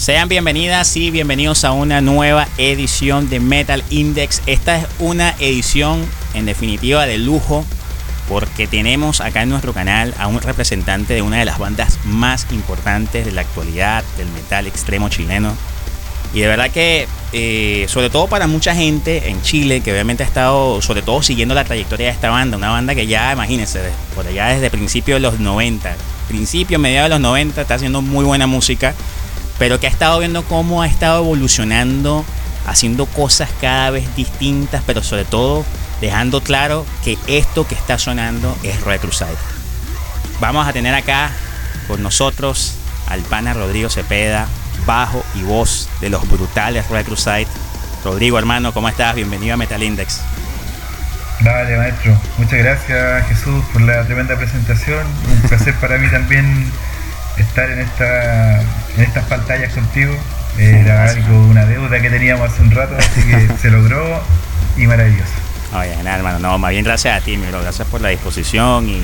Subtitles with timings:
[0.00, 4.40] Sean bienvenidas y bienvenidos a una nueva edición de Metal Index.
[4.46, 7.66] Esta es una edición en definitiva de lujo
[8.26, 12.46] porque tenemos acá en nuestro canal a un representante de una de las bandas más
[12.50, 15.52] importantes de la actualidad del metal extremo chileno.
[16.32, 20.26] Y de verdad que, eh, sobre todo para mucha gente en Chile, que obviamente ha
[20.26, 23.80] estado, sobre todo siguiendo la trayectoria de esta banda, una banda que ya, imagínense,
[24.14, 25.94] por allá desde principios de los 90,
[26.26, 28.94] principio, mediados de los 90, está haciendo muy buena música
[29.60, 32.24] pero que ha estado viendo cómo ha estado evolucionando,
[32.66, 35.66] haciendo cosas cada vez distintas, pero sobre todo
[36.00, 39.36] dejando claro que esto que está sonando es Red Crusade.
[40.40, 41.30] Vamos a tener acá
[41.88, 42.76] con nosotros
[43.08, 44.48] al pana Rodrigo Cepeda,
[44.86, 47.46] bajo y voz de los brutales Red Crusade.
[48.02, 49.14] Rodrigo, hermano, ¿cómo estás?
[49.14, 50.22] Bienvenido a Metal Index.
[51.40, 52.18] Dale, maestro.
[52.38, 55.06] Muchas gracias, Jesús, por la tremenda presentación.
[55.30, 56.64] Un placer para mí también
[57.36, 58.62] estar en, esta,
[58.96, 60.14] en estas pantallas contigo.
[60.58, 64.22] Era algo, una deuda que teníamos hace un rato, así que se logró
[64.76, 65.32] y maravilloso.
[65.72, 69.00] Oye, nada, hermano, no, más bien gracias a ti, Miro, gracias por la disposición y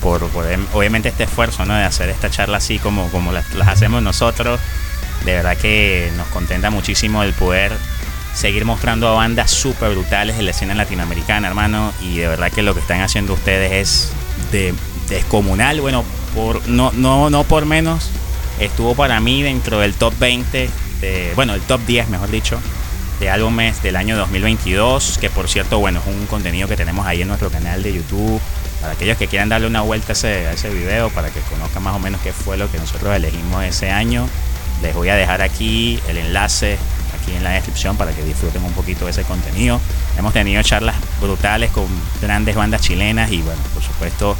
[0.00, 1.74] por, em, obviamente este esfuerzo ¿no?
[1.74, 4.60] de hacer esta charla así como, como las, hacemos nosotros.
[5.24, 7.72] De verdad que nos contenta muchísimo el poder
[8.34, 11.92] seguir mostrando a bandas súper brutales de la escena latinoamericana, hermano.
[12.00, 14.12] Y de verdad que lo que están haciendo ustedes es
[14.52, 14.74] de
[15.08, 15.80] descomunal.
[15.80, 16.04] Bueno,
[16.68, 18.10] no, no, no por menos,
[18.60, 20.70] estuvo para mí dentro del top 20,
[21.00, 22.60] de, bueno, el top 10, mejor dicho,
[23.20, 27.22] de álbumes del año 2022, que por cierto, bueno, es un contenido que tenemos ahí
[27.22, 28.40] en nuestro canal de YouTube.
[28.80, 31.82] Para aquellos que quieran darle una vuelta a ese, a ese video, para que conozcan
[31.82, 34.28] más o menos qué fue lo que nosotros elegimos ese año,
[34.82, 36.78] les voy a dejar aquí el enlace
[37.20, 39.80] aquí en la descripción para que disfruten un poquito de ese contenido.
[40.16, 41.86] Hemos tenido charlas brutales con
[42.22, 44.36] grandes bandas chilenas y bueno, por supuesto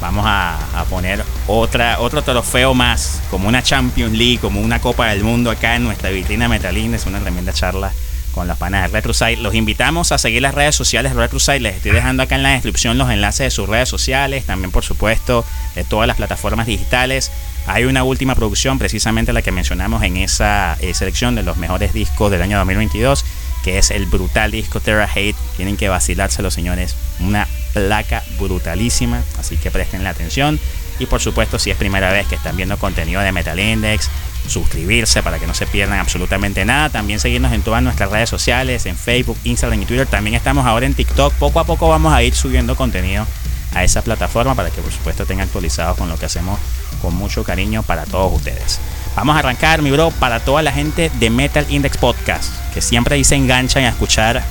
[0.00, 0.58] vamos a,
[0.90, 5.76] poner otra, otro trofeo más, como una Champions League, como una Copa del Mundo acá
[5.76, 6.94] en nuestra vitrina Metalín.
[6.94, 7.92] Es una tremenda charla
[8.36, 9.38] con las panas de RetroSite.
[9.38, 11.60] Los invitamos a seguir las redes sociales de RetroSite.
[11.60, 14.84] Les estoy dejando acá en la descripción los enlaces de sus redes sociales, también por
[14.84, 17.32] supuesto de todas las plataformas digitales.
[17.66, 21.94] Hay una última producción, precisamente la que mencionamos en esa eh, selección de los mejores
[21.94, 23.24] discos del año 2022,
[23.64, 25.36] que es el brutal disco Terra Hate.
[25.56, 26.94] Tienen que vacilárselo, señores.
[27.18, 30.58] Una placa brutalísima, así que presten la atención.
[30.98, 34.08] Y por supuesto, si es primera vez que están viendo contenido de Metal Index,
[34.48, 36.88] suscribirse para que no se pierdan absolutamente nada.
[36.88, 40.06] También seguirnos en todas nuestras redes sociales, en Facebook, Instagram y Twitter.
[40.06, 41.34] También estamos ahora en TikTok.
[41.34, 43.26] Poco a poco vamos a ir subiendo contenido
[43.74, 46.58] a esa plataforma para que por supuesto estén actualizados con lo que hacemos
[47.02, 48.80] con mucho cariño para todos ustedes.
[49.14, 53.22] Vamos a arrancar, mi bro, para toda la gente de Metal Index Podcast, que siempre
[53.22, 54.42] se enganchan a escuchar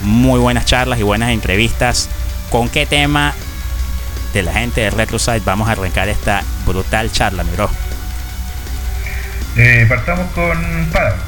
[0.00, 2.08] muy buenas charlas y buenas entrevistas
[2.52, 3.32] ¿Con qué tema
[4.34, 7.70] de la gente de RetroSite vamos a arrancar esta brutal charla, mi bro?
[9.56, 11.22] Eh, partamos con Paradox.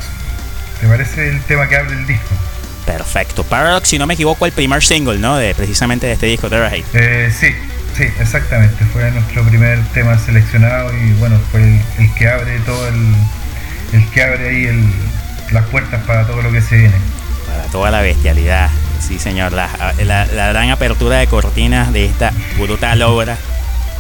[0.83, 2.29] ¿Te parece el tema que abre el disco?
[2.85, 3.43] Perfecto.
[3.43, 5.39] Paradox, si no me equivoco, el primer single, ¿no?
[5.39, 6.85] De precisamente de este disco, Terra Hate.
[6.93, 7.55] Eh, sí,
[7.97, 8.85] sí, exactamente.
[8.93, 13.15] Fue nuestro primer tema seleccionado y bueno, fue el, que abre todo el,
[13.95, 14.95] el que abre ahí
[15.53, 16.97] las puertas para todo lo que se viene.
[17.47, 18.69] Para toda la bestialidad.
[19.01, 23.37] Sí, señor, la, gran apertura de cortinas de esta brutal obra,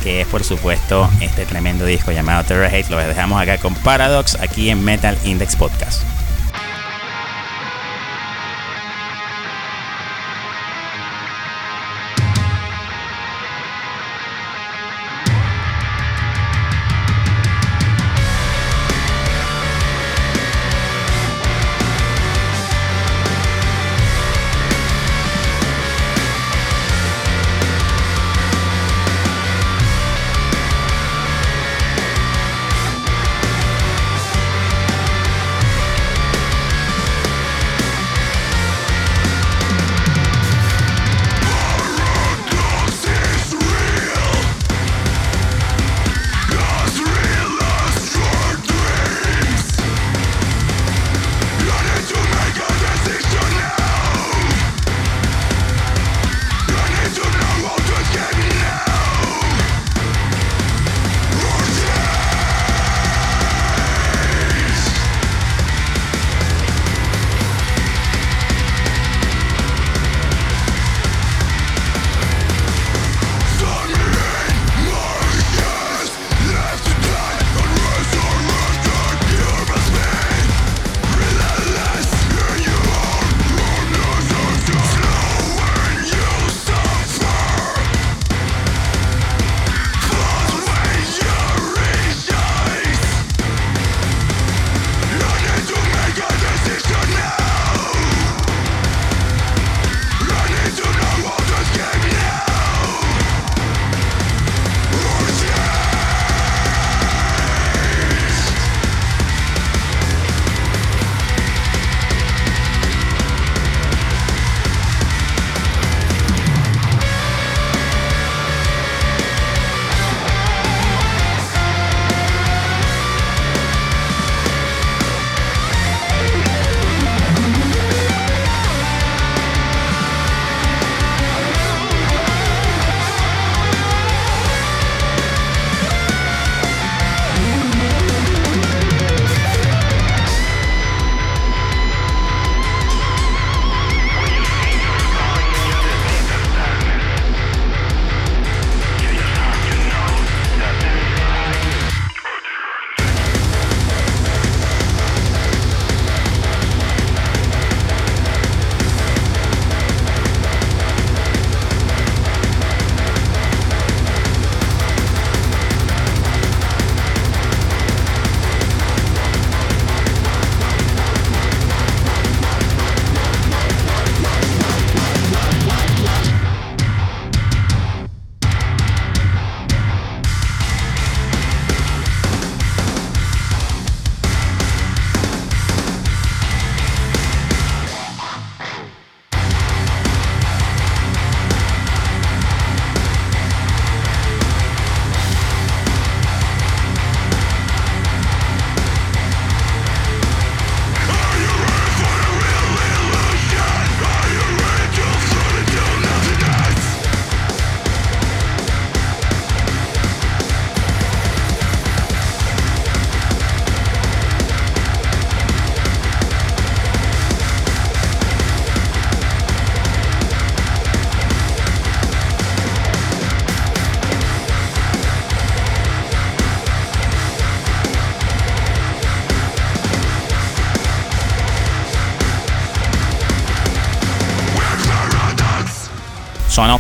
[0.02, 2.88] que es por supuesto este tremendo disco llamado Terror Hate.
[2.90, 6.13] Lo dejamos acá con Paradox, aquí en Metal Index Podcast.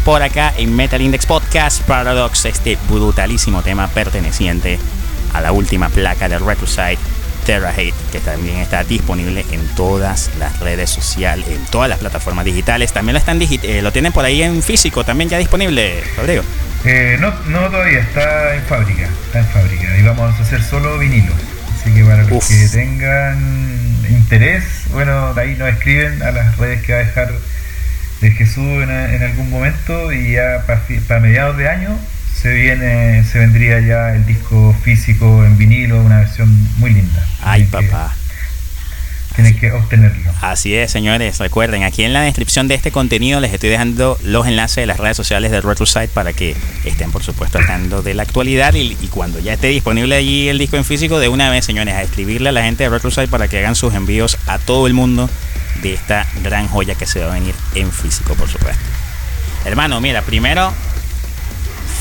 [0.04, 4.78] Por acá en Metal Index Podcast Paradox, este brutalísimo tema perteneciente
[5.32, 6.98] a la última placa de Retrosite
[7.46, 12.44] Terra Hate, que también está disponible en todas las redes sociales, en todas las plataformas
[12.44, 12.92] digitales.
[12.92, 16.42] También lo están eh, lo tienen por ahí en físico, también ya disponible, Rodrigo.
[16.84, 19.98] Eh, no, no todavía, está en fábrica, está en fábrica.
[19.98, 21.32] Y vamos a hacer solo vinilo.
[21.74, 26.82] Así que para los que tengan interés, bueno, de ahí nos escriben a las redes
[26.82, 27.32] que va a dejar
[28.24, 31.98] de Jesús en, en algún momento y ya para, mediados de año
[32.34, 36.48] se viene, se vendría ya el disco físico en vinilo, una versión
[36.78, 37.26] muy linda.
[37.42, 38.14] Ay, papá.
[39.34, 40.32] tienen que obtenerlo.
[40.40, 41.38] Así es, señores.
[41.38, 44.98] Recuerden, aquí en la descripción de este contenido les estoy dejando los enlaces de las
[44.98, 48.74] redes sociales de RetroSite para que estén, por supuesto, hablando de la actualidad.
[48.74, 52.02] Y, cuando ya esté disponible allí el disco en físico, de una vez, señores, a
[52.02, 55.28] escribirle a la gente de RetroSite para que hagan sus envíos a todo el mundo
[55.82, 58.82] de esta gran joya que se va a venir en físico, por supuesto.
[59.64, 60.72] Hermano, mira, primero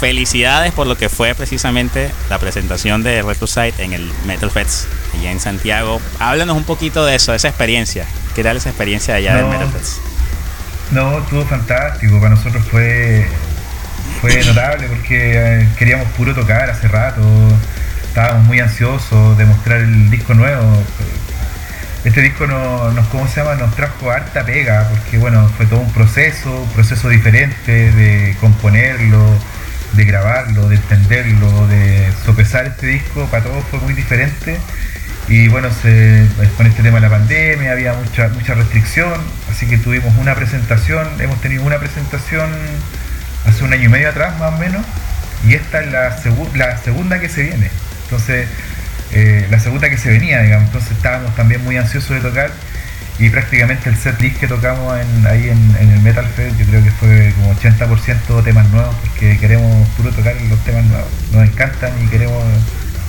[0.04, 4.88] felicidades por lo que fue precisamente la presentación de Site en el Metal Fest
[5.18, 6.02] allá en Santiago.
[6.20, 8.06] Háblanos un poquito de eso, de esa experiencia.
[8.36, 10.00] ¿Qué tal esa experiencia allá del Metal Fest?
[10.92, 12.20] No, estuvo fantástico.
[12.20, 13.26] Para nosotros fue,
[14.20, 17.22] fue notable porque eh, queríamos puro tocar hace rato.
[18.06, 20.84] Estábamos muy ansiosos de mostrar el disco nuevo.
[22.04, 23.56] Este disco nos, ¿cómo se llama?
[23.56, 29.24] Nos trajo harta pega porque bueno, fue todo un proceso, un proceso diferente de componerlo,
[29.94, 34.60] de grabarlo, de entenderlo, de sopesar este disco, para todos fue muy diferente.
[35.30, 39.14] Y bueno, se, con este tema de la pandemia había mucha, mucha restricción,
[39.50, 42.50] así que tuvimos una presentación, hemos tenido una presentación
[43.46, 44.86] hace un año y medio atrás más o menos,
[45.48, 46.18] y esta es la,
[46.56, 47.72] la segunda que se viene.
[48.04, 48.48] Entonces,
[49.14, 52.52] eh, la segunda que se venía, digamos, entonces estábamos también muy ansiosos de tocar
[53.20, 54.92] y prácticamente el set list que tocamos
[55.28, 59.88] ahí en, el Metal Fest yo creo que fue como 80% temas nuevos porque queremos
[59.90, 62.44] puro tocar los temas nuevos, nos encantan y queremos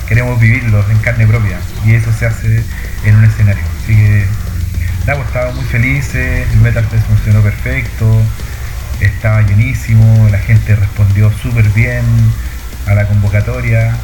[0.07, 1.57] queremos vivirlos en carne propia.
[1.83, 2.63] Y eso se hace
[3.05, 3.63] en un escenario.
[3.81, 4.25] Así que
[5.07, 8.21] nada, pues, estábamos muy felices el Metal Fest funcionó perfecto
[9.01, 12.03] estaba llenísimo la gente respondió súper bien
[12.87, 13.95] a la convocatoria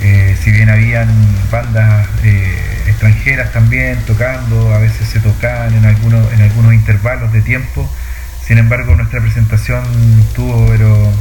[0.00, 1.08] eh, si bien habían
[1.50, 7.40] bandas eh, extranjeras también tocando, a veces se tocaban en algunos, en algunos intervalos de
[7.42, 7.88] tiempo,
[8.46, 9.84] sin embargo nuestra presentación
[10.34, 11.12] tuvo, pero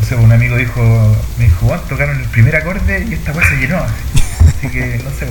[0.00, 3.56] no sé, un amigo dijo, me dijo, tocaron el primer acorde y esta cosa se
[3.56, 5.26] llenó, así que no sé,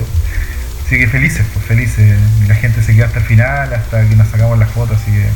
[0.86, 4.28] así que felices, pues felices, la gente se quedó hasta el final, hasta que nos
[4.28, 5.28] sacamos las fotos, así que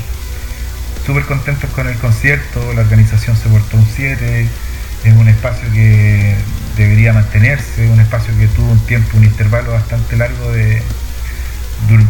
[1.07, 4.47] súper contentos con el concierto, la organización se portó un 7,
[5.05, 6.35] es un espacio que
[6.83, 10.83] debería mantenerse, un espacio que tuvo un tiempo, un intervalo bastante largo de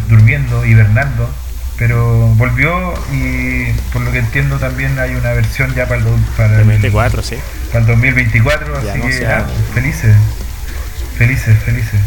[0.07, 1.29] durmiendo, hibernando,
[1.77, 6.57] pero volvió y por lo que entiendo también hay una versión ya para el, para
[6.57, 7.37] 2024, sí.
[7.71, 9.27] Para el 2024, así que
[9.73, 10.15] felices,
[11.17, 11.99] felices, felices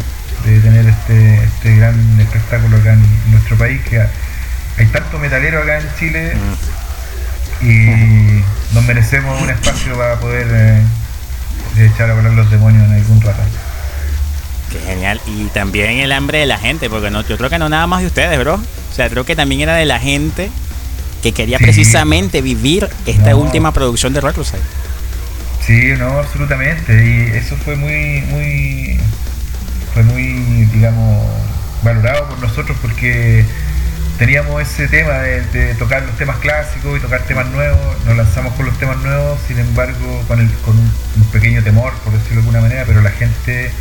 [0.45, 5.79] de tener este, este gran espectáculo acá en nuestro país que hay tanto metalero acá
[5.79, 7.65] en Chile mm.
[7.65, 8.43] y
[8.73, 10.81] nos merecemos un espacio para poder eh,
[11.75, 13.41] de echar a volar los demonios en algún rato.
[14.71, 15.21] Qué genial.
[15.25, 18.01] Y también el hambre de la gente, porque no, yo creo que no nada más
[18.01, 18.55] de ustedes, bro.
[18.55, 20.49] O sea, creo que también era de la gente
[21.21, 24.61] que quería precisamente vivir esta última producción de Recluside.
[25.65, 26.93] Sí, no, absolutamente.
[26.93, 28.99] Y eso fue muy, muy,
[29.93, 31.25] fue muy, digamos,
[31.81, 33.45] valorado por nosotros porque
[34.17, 38.65] teníamos ese tema de, tocar los temas clásicos y tocar temas nuevos, nos lanzamos con
[38.65, 40.91] los temas nuevos, sin embargo con, el, con un,
[41.31, 43.71] pequeño temor, por decirlo de alguna manera, pero la gente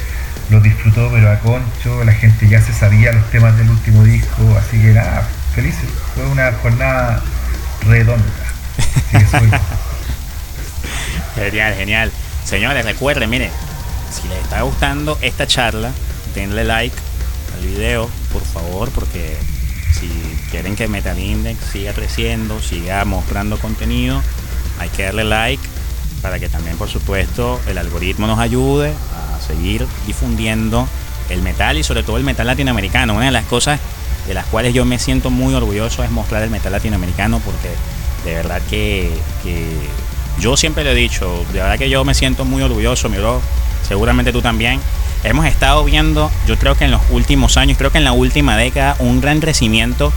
[0.50, 4.56] lo disfrutó, pero a concho, la gente ya se sabía los temas del último disco,
[4.58, 7.22] así que nada, felices, fue una jornada
[7.86, 8.24] redonda.
[11.34, 12.12] genial, genial.
[12.44, 13.50] Señores, recuerden, miren,
[14.10, 15.90] si les está gustando esta charla,
[16.34, 16.96] denle like
[17.54, 19.36] al video, por favor, porque
[20.02, 24.20] si quieren que Metal Index siga creciendo, siga mostrando contenido,
[24.80, 25.62] hay que darle like
[26.20, 30.88] para que también, por supuesto, el algoritmo nos ayude a seguir difundiendo
[31.30, 33.14] el metal y sobre todo el metal latinoamericano.
[33.14, 33.78] Una de las cosas
[34.26, 37.70] de las cuales yo me siento muy orgulloso es mostrar el metal latinoamericano porque
[38.24, 39.10] de verdad que,
[40.40, 43.40] yo siempre lo he dicho, de verdad que yo me siento muy orgulloso, mi bro,
[43.86, 44.80] seguramente tú también
[45.24, 48.56] hemos estado viendo, yo creo que en los últimos años, creo que en la última
[48.56, 50.12] década, un gran crecimiento,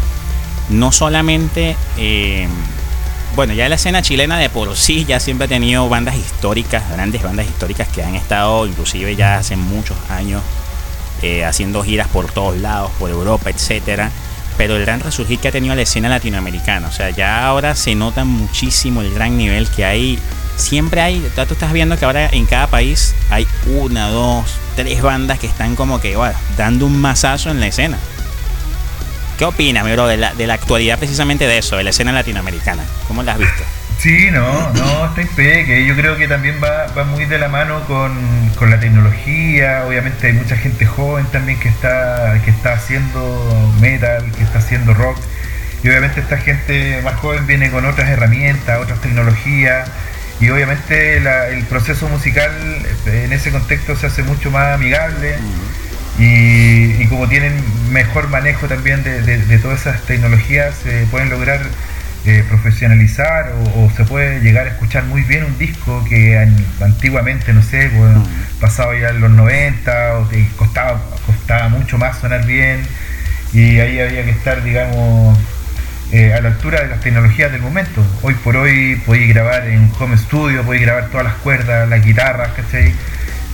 [0.69, 2.47] no solamente, eh,
[3.35, 7.21] bueno, ya la escena chilena de por sí ya siempre ha tenido bandas históricas, grandes
[7.21, 10.41] bandas históricas que han estado inclusive ya hace muchos años
[11.21, 14.12] eh, haciendo giras por todos lados, por Europa, etcétera.
[14.57, 16.88] pero el gran resurgir que ha tenido la escena latinoamericana.
[16.88, 20.19] O sea, ya ahora se nota muchísimo el gran nivel que hay.
[20.55, 25.39] Siempre hay, tú estás viendo que ahora en cada país hay una, dos, tres bandas
[25.39, 26.17] que están como que
[26.57, 27.97] dando un masazo en la escena.
[29.38, 32.13] ¿Qué opinas, mi bro, de la, de la actualidad precisamente de eso, de la escena
[32.13, 32.83] latinoamericana?
[33.07, 33.63] ¿Cómo la has visto?
[33.97, 37.81] Sí, no, no, está que yo creo que también va, va muy de la mano
[37.85, 38.13] con,
[38.55, 44.31] con, la tecnología, obviamente hay mucha gente joven también que está, que está haciendo metal,
[44.38, 45.17] que está haciendo rock,
[45.81, 49.89] y obviamente esta gente más joven viene con otras herramientas, otras tecnologías,
[50.39, 52.51] y obviamente el proceso musical
[53.06, 55.36] en ese contexto se hace mucho más amigable.
[56.18, 57.54] Y, como tienen
[57.92, 61.60] mejor manejo también de, de todas esas tecnologías, se pueden lograr
[62.27, 66.36] eh, profesionalizar o, se puede llegar a escuchar muy bien un disco que
[66.82, 68.60] antiguamente, no sé, bueno, mm.
[68.60, 72.82] pasado ya en los 90 o que costaba, costaba mucho más sonar bien
[73.54, 75.38] y ahí había que estar, digamos,
[76.12, 78.05] eh, a la altura de las tecnologías del momento.
[78.21, 82.50] Hoy por hoy podéis grabar en home studio, podéis grabar todas las cuerdas, las guitarras,
[82.53, 82.93] ¿cachai?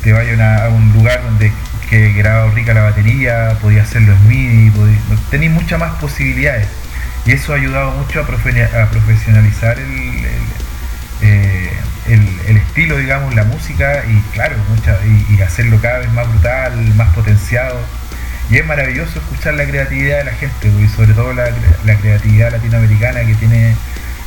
[0.03, 1.51] Te vayan a, un lugar donde
[1.89, 4.71] que grabado rica la batería, podéis hacerlo en MIDI,
[5.29, 6.67] tenéis muchas más posibilidades
[7.25, 9.77] y eso ha ayudado mucho a, profesionalizar
[11.21, 11.71] eh,
[12.07, 16.95] el, el, estilo, digamos, la música y claro, mucha, y, hacerlo cada vez más brutal,
[16.95, 17.79] más potenciado.
[18.51, 21.49] Y es maravilloso escuchar la creatividad de la gente, y sobre todo la,
[22.01, 23.75] creatividad latinoamericana que tiene,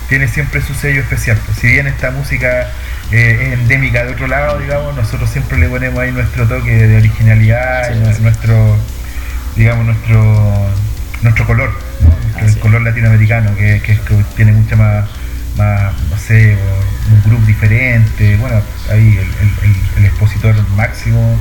[0.09, 1.38] tiene siempre su sello especial.
[1.45, 2.69] Pues, si bien esta música
[3.12, 6.97] eh, es endémica de otro lado, digamos, nosotros siempre le ponemos ahí nuestro toque de
[6.97, 8.78] originalidad, nuestro,
[9.57, 10.71] digamos, nuestro,
[11.23, 11.85] nuestro color
[12.40, 13.99] el color latinoamericano, que, que,
[14.37, 15.09] tiene mucha más,
[15.57, 16.57] más, no sé,
[17.11, 18.37] un grupo diferente.
[18.37, 19.19] Bueno, ahí
[19.99, 21.38] el, expositor máximo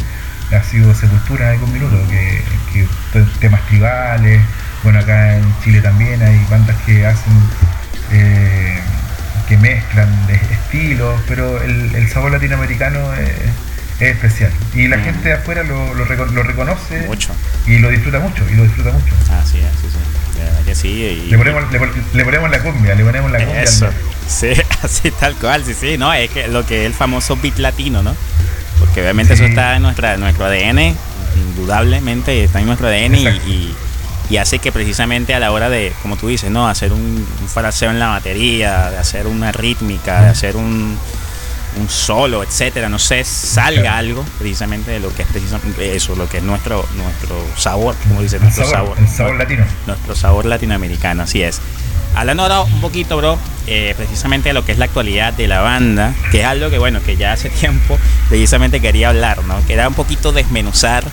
[0.55, 2.41] ha sido Sepultura en algún minuto, que,
[2.73, 4.41] que temas tribales.
[4.83, 7.33] Bueno, acá en Chile también hay bandas que hacen.
[8.11, 8.79] Eh,
[9.47, 13.29] que mezclan de estilos, pero el, sabor latinoamericano es,
[13.99, 14.51] especial.
[14.73, 15.03] Y la mm.
[15.03, 17.35] gente de afuera lo, lo, reconoce mucho.
[17.67, 19.13] y lo disfruta mucho, y lo disfruta mucho.
[19.31, 20.13] Así es, sí, sí
[20.73, 21.27] sí.
[21.29, 23.63] Le, ponemos, le, ponemos la cumbia, le ponemos la cumbia.
[23.63, 23.89] Eso.
[24.27, 27.57] Sí, así tal cual, sí, sí, no, es que lo que es el famoso beat
[27.59, 28.15] latino, ¿no?
[28.83, 30.95] Porque obviamente eso está en nuestra, nuestro ADN,
[31.35, 33.73] indudablemente está en nuestro ADN y,
[34.29, 36.67] y, hace que precisamente a la hora de, como tú dices, ¿no?
[36.67, 40.97] Hacer un, un fraseo en la batería, de hacer una rítmica, de hacer un
[41.77, 46.29] un solo, etcétera, no sé, salga algo precisamente de lo que es precisamente eso, lo
[46.29, 49.65] que es nuestro nuestro sabor, como dice, nuestro sabor, el sabor latino.
[49.87, 51.61] Nuestro sabor latinoamericano, así es.
[52.15, 55.61] Hablando ahora un poquito, bro, eh, precisamente de lo que es la actualidad de la
[55.61, 57.97] banda, que es algo que, bueno, que ya hace tiempo
[58.29, 59.65] precisamente quería hablar, ¿no?
[59.65, 61.03] Que era un poquito desmenuzar,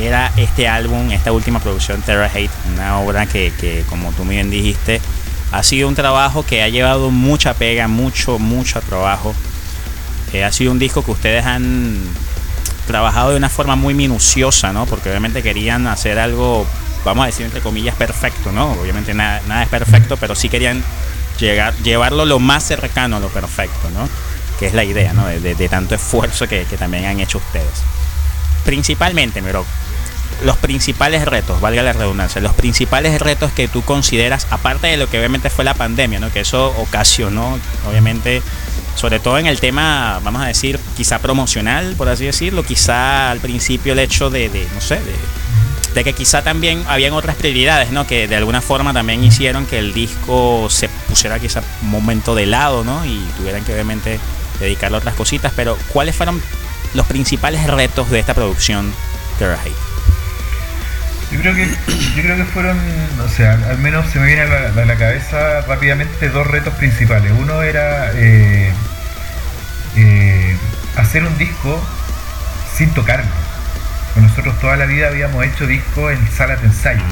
[0.00, 4.50] era este álbum, esta última producción, Terra Hate, una obra que, que, como tú bien
[4.50, 5.00] dijiste,
[5.52, 9.34] ha sido un trabajo que ha llevado mucha pega, mucho, mucho trabajo
[10.44, 11.98] ha sido un disco que ustedes han
[12.86, 14.86] trabajado de una forma muy minuciosa, ¿no?
[14.86, 16.66] Porque obviamente querían hacer algo,
[17.06, 18.72] vamos a decir entre comillas, perfecto, ¿no?
[18.72, 20.82] Obviamente nada, nada es perfecto, pero sí querían
[21.38, 24.08] llegar, llevarlo lo más cercano a lo perfecto, ¿no?
[24.58, 25.26] Que es la idea, ¿no?
[25.26, 27.82] De, tanto esfuerzo que, también han hecho ustedes.
[28.64, 29.64] Principalmente, pero
[30.44, 35.08] los principales retos, valga la redundancia, los principales retos que tú consideras, aparte de lo
[35.08, 36.32] que obviamente fue la pandemia, ¿no?
[36.32, 37.58] Que eso ocasionó,
[37.88, 38.42] obviamente,
[38.96, 43.40] sobre todo en el tema, vamos a decir, quizá promocional, por así decirlo, quizá al
[43.40, 45.14] principio el hecho de, no sé, de,
[46.04, 48.06] que quizá también habían otras prioridades, ¿no?
[48.06, 52.46] Que de alguna forma también hicieron que el disco se pusiera quizá un momento de
[52.46, 53.04] lado, ¿no?
[53.04, 54.20] Y tuvieran que obviamente
[54.60, 56.40] dedicarle a otras cositas, pero ¿cuáles fueron
[56.94, 58.92] los principales retos de esta producción
[59.38, 59.46] de
[61.30, 62.78] Yo creo que yo creo que fueron,
[63.24, 67.32] o sea, al menos se me viene a la, cabeza rápidamente dos retos principales.
[67.38, 68.72] Uno era eh,
[69.96, 70.56] eh,
[70.96, 71.80] hacer un disco
[72.76, 73.45] sin tocarlo.
[74.20, 77.02] Nosotros toda la vida habíamos hecho discos en salas de ensayo.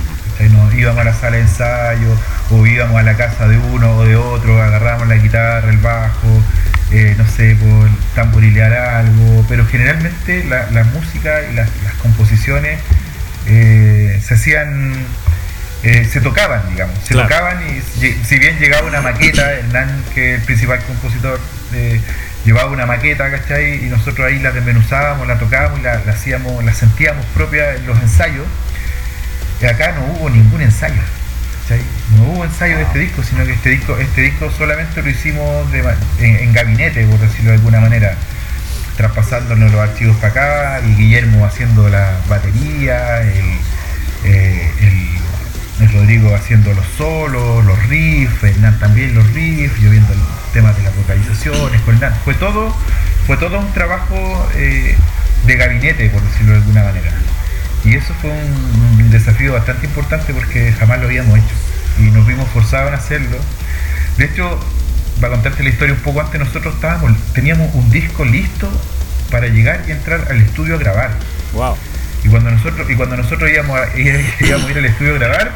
[0.50, 2.16] Nos íbamos a la sala de ensayo
[2.50, 6.42] o íbamos a la casa de uno o de otro, agarramos la guitarra, el bajo,
[6.90, 11.68] eh, no sé, por tamborilear algo, pero generalmente la, música y las,
[12.02, 12.80] composiciones
[13.46, 14.94] eh, se hacían,
[15.82, 17.80] eh, se tocaban, digamos, se tocaban y
[18.24, 21.40] si bien llegaba una maqueta, Hernán, que es el principal compositor,
[22.44, 23.84] llevaba una maqueta, ¿cachai?
[23.84, 27.98] Y nosotros ahí la desmenuzábamos, la tocábamos y la, hacíamos, la sentíamos propia en los
[28.00, 28.46] ensayos.
[29.68, 31.00] Acá no hubo ningún ensayo.
[32.16, 35.66] No hubo ensayo de este disco, sino que este disco, este disco solamente lo hicimos
[36.20, 38.16] en, gabinete, por decirlo de alguna manera,
[38.98, 43.58] traspasándonos los archivos para acá, y Guillermo haciendo la batería, el,
[44.24, 44.70] eh,
[45.80, 50.18] Rodrigo haciendo los solos, los riffs, Hernán también los riffs, yo viendo el
[50.52, 52.74] tema de las vocalizaciones, con Fue todo,
[53.26, 54.96] fue todo un trabajo eh,
[55.46, 57.10] de gabinete, por decirlo de alguna manera.
[57.84, 61.54] Y eso fue un, desafío bastante importante porque jamás lo habíamos hecho.
[61.98, 63.36] Y nos vimos forzados en hacerlo.
[64.16, 64.58] De hecho,
[65.20, 68.68] para contarte la historia un poco antes, nosotros estábamos, teníamos un disco listo
[69.30, 71.10] para llegar y entrar al estudio a grabar.
[71.52, 71.76] Wow.
[72.24, 75.52] Y cuando nosotros, y cuando nosotros íbamos a, íbamos a ir al estudio a grabar,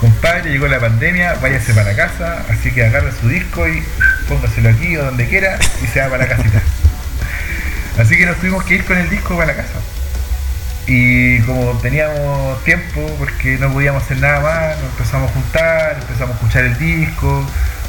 [0.00, 3.82] compadre, llegó la pandemia, váyase para casa, así que agarre su disco y
[4.28, 6.60] póngaselo aquí o donde quiera y se va para la casita.
[7.98, 9.80] Así que nos tuvimos que ir con el disco para la casa.
[10.86, 16.30] Y como teníamos tiempo, porque no podíamos hacer nada más, nos empezamos a juntar, empezamos
[16.30, 17.44] a escuchar el disco.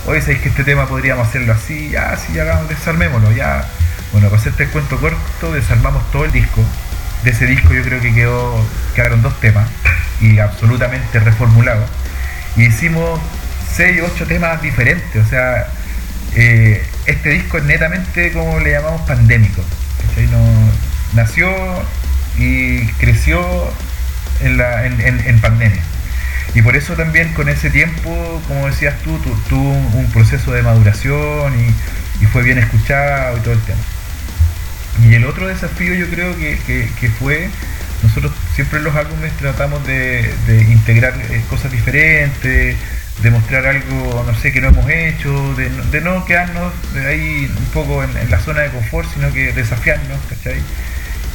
[0.08, 3.64] Hoy sabéis que este tema podríamos hacerlo así, ya, sí, ya desarmémoslo, ya.
[4.12, 6.64] Bueno, para hacerte el cuento corto, desarmamos todo el disco.
[7.24, 9.68] De ese disco yo creo que quedó, quedaron dos temas
[10.22, 11.90] y absolutamente reformulados.
[12.56, 13.20] Y hicimos
[13.72, 15.68] seis o ocho temas diferentes, o sea,
[16.36, 19.64] eh, este disco es netamente como le llamamos pandémico.
[21.14, 21.50] Nació
[22.38, 23.42] y creció
[24.42, 25.82] en, la, en, pandemia.
[26.54, 29.18] Y por eso también con ese tiempo, como decías tú,
[29.50, 33.80] tuvo un, proceso de maduración y, fue bien escuchado y todo el tema.
[35.08, 37.50] Y el otro desafío yo creo que, fue,
[38.04, 40.32] nosotros siempre en los álbumes tratamos de,
[40.70, 42.76] integrar eh, cosas diferentes,
[43.22, 46.74] de mostrar algo, no sé, que no hemos hecho, de, no quedarnos
[47.08, 50.60] ahí un poco en, la zona de confort, sino que desafiarnos, ¿cachai?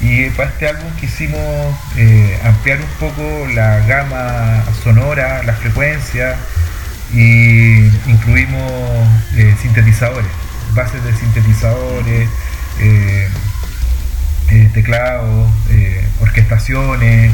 [0.02, 6.36] Y para este álbum quisimos eh, ampliar un poco la gama sonora, la frecuencia,
[7.12, 8.72] y incluimos
[9.36, 10.30] eh, sintetizadores,
[10.74, 12.28] bases de sintetizadores,
[14.72, 15.50] teclados,
[16.20, 17.32] orquestaciones.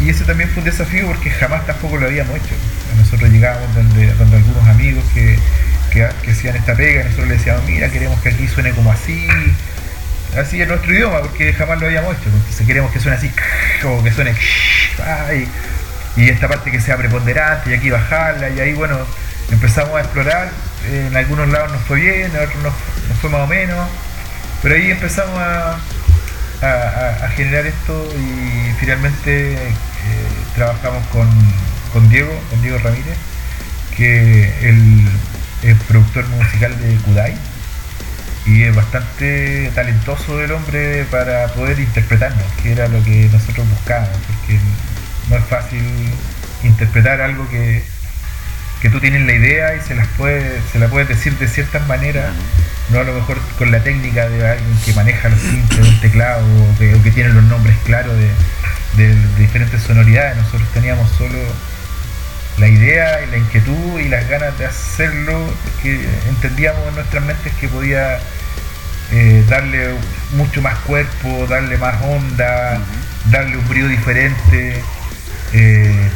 [0.00, 2.54] Y ese también fue un desafío porque jamás tampoco lo habíamos hecho.
[2.96, 5.38] Nosotros llegábamos donde, algunos amigos que,
[6.30, 9.28] hacían esta pega nosotros les decíamos, mira, queremos que aquí suene como así,
[10.38, 12.30] así en nuestro idioma, porque jamás lo habíamos hecho.
[12.32, 13.30] Entonces queremos que suene así,
[13.82, 14.34] como que suene,
[16.16, 18.98] y, esta parte que sea preponderante y aquí bajarla, y ahí bueno,
[19.50, 20.50] empezamos a explorar.
[20.90, 22.72] En algunos lados nos fue bien, en otros nos,
[23.20, 23.86] fue más o menos,
[24.62, 25.78] pero ahí empezamos a,
[26.62, 29.56] a generar esto y finalmente
[30.54, 31.04] trabajamos
[31.92, 33.16] con, Diego, con Diego Ramírez,
[33.96, 35.08] que el,
[35.62, 37.34] el productor musical de Kudai
[38.46, 44.18] y es bastante talentoso el hombre para poder interpretarnos, que era lo que nosotros buscábamos,
[44.26, 44.58] porque
[45.28, 45.82] no es fácil
[46.62, 47.82] interpretar algo que,
[48.80, 51.86] que tú tienes la idea y se las puede, se la puedes decir de ciertas
[51.86, 52.32] maneras,
[52.92, 56.00] no a lo mejor con la técnica de alguien que maneja los cintos de un
[56.00, 58.30] teclado o que, o que tiene los nombres claros de,
[58.96, 60.36] de, diferentes sonoridades.
[60.36, 61.38] Nosotros teníamos solo
[62.58, 65.48] la idea y la inquietud y las ganas de hacerlo,
[65.82, 68.18] que entendíamos en nuestras mentes que podía
[69.12, 69.94] eh, darle
[70.32, 72.80] mucho más cuerpo, darle más onda,
[73.26, 74.82] darle un brillo diferente.
[75.52, 76.10] Eh,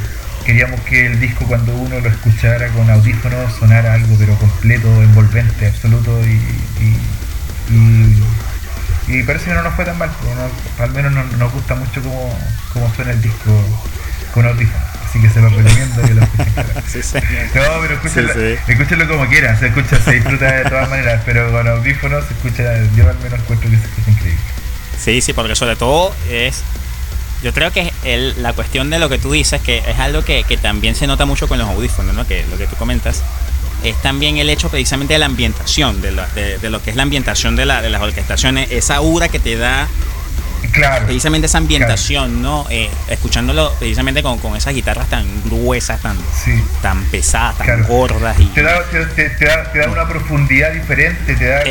[0.45, 5.67] queríamos que el disco cuando uno lo escuchara con audífonos sonara algo pero completo, envolvente,
[5.67, 6.97] absoluto y, y
[9.07, 10.11] y parece que no nos fue tan mal,
[10.79, 12.39] al menos nos, gusta mucho cómo,
[12.73, 13.51] cómo, suena el disco
[14.33, 14.89] con audífonos.
[15.05, 17.23] Así que se lo recomiendo que lo escuchen.
[17.55, 22.25] no, pero escúchenlo, como quieran, se escucha, se disfruta de todas maneras, pero con audífonos
[22.25, 22.63] se escucha,
[22.97, 24.41] yo al menos encuentro que se escucha increíble.
[24.99, 26.63] Sí, sí, porque sobre todo es
[27.45, 30.45] yo creo que el, la cuestión de lo que tú dices, que es algo que,
[30.45, 32.27] que, también se nota mucho con los audífonos, ¿no?
[32.27, 33.23] que lo que tú comentas,
[33.83, 36.11] es también el hecho precisamente de la ambientación, de,
[36.59, 39.57] de, lo que es la ambientación de, la, de las orquestaciones, esa aura que te
[39.57, 39.89] da
[40.73, 42.67] Claro, precisamente esa ambientación, ¿no?
[42.71, 46.17] Eh, escuchándolo precisamente con, con, esas guitarras tan gruesas, tan,
[46.83, 48.39] tan pesadas, tan gordas.
[48.39, 48.47] Y...
[48.47, 51.63] Te, da, te, da, te, da, una profundidad diferente, te da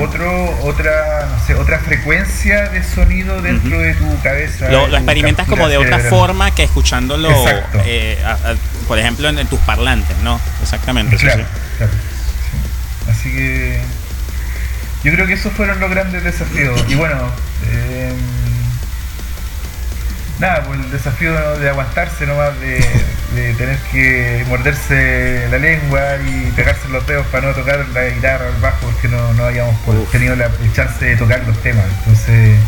[0.00, 4.68] otro, otra, no sé, otra frecuencia de sonido dentro de tu cabeza.
[4.70, 7.30] Lo, experimentas como de otra forma que escuchándolo,
[7.84, 8.18] eh,
[8.86, 10.40] por ejemplo, en, tus parlantes, ¿no?
[10.62, 11.16] Exactamente.
[11.16, 11.44] Claro.
[13.08, 13.80] Así que
[15.04, 16.84] yo creo que esos fueron los grandes desafíos.
[16.88, 17.16] Y bueno,
[17.70, 18.12] eh,
[20.38, 22.84] nada, pues el desafío de aguantarse nomás, de,
[23.54, 28.48] tener que morderse la lengua y pegarse los dedos para no tocar la guitarra o
[28.48, 29.76] el bajo porque no, no habíamos
[30.10, 31.84] tenido la, chance de tocar los temas.
[31.98, 32.58] Entonces,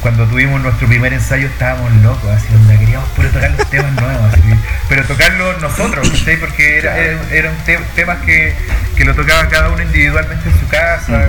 [0.00, 4.32] cuando tuvimos nuestro primer ensayo estábamos locos, así donde queríamos puro tocar los temas nuevos,
[4.88, 6.96] pero tocarlos nosotros, porque era,
[7.32, 7.54] eran
[7.94, 8.54] temas que,
[8.96, 11.28] que lo tocaba cada uno individualmente en su casa,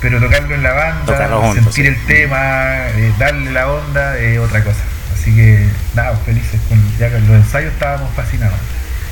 [0.00, 4.82] pero tocarlo en la banda, sentir el tema, eh, darle la onda, es otra cosa.
[5.14, 8.58] Así que nada, felices con ya con los ensayos estábamos fascinados.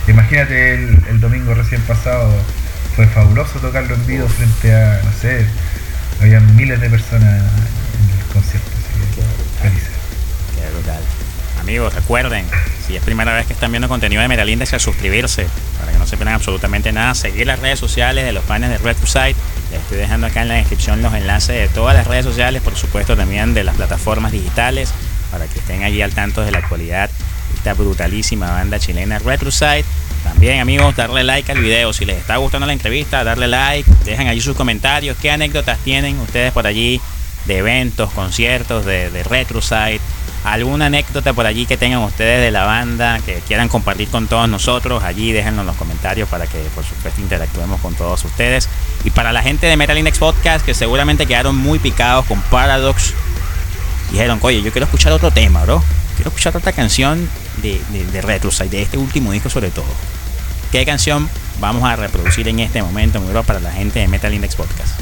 [0.07, 2.31] Imagínate el, domingo recién pasado,
[2.94, 5.46] fue fabuloso tocarlo en vivo frente a, no sé,
[6.20, 7.42] había miles de personas
[11.60, 12.46] Amigos, recuerden,
[12.86, 15.46] si es primera vez que están viendo contenido de Metal Index, a suscribirse
[15.78, 17.14] para que no se pierdan absolutamente nada.
[17.14, 19.34] Seguir las redes sociales de los panes de RetroSite.
[19.70, 22.76] Les estoy dejando acá en la descripción los enlaces de todas las redes sociales, por
[22.76, 24.92] supuesto también de las plataformas digitales,
[25.30, 27.10] para que estén allí al tanto de la actualidad
[27.54, 29.86] esta brutalísima banda chilena RetroSite.
[30.22, 31.94] También amigos, darle like al video.
[31.94, 35.16] Si les está gustando la entrevista, darle like, dejen allí sus comentarios.
[35.16, 37.00] ¿Qué anécdotas tienen ustedes por allí
[37.46, 40.00] de eventos, conciertos de, de RetroSite?
[40.44, 44.48] alguna anécdota por allí que tengan ustedes de la banda que quieran compartir con todos
[44.48, 48.68] nosotros, allí déjenlo en los comentarios para que por supuesto interactuemos con todos ustedes.
[49.04, 53.14] Y para la gente de Metal Index Podcast que seguramente quedaron muy picados con Paradox,
[54.12, 55.83] dijeron, oye, yo quiero escuchar otro tema, bro.
[56.16, 57.28] Quiero escuchar otra canción
[57.62, 59.87] de, de, de de este último disco sobre todo.
[60.70, 61.28] ¿Qué canción
[61.59, 65.00] vamos a reproducir en este momento, bro, para la gente de Metal Index Podcast?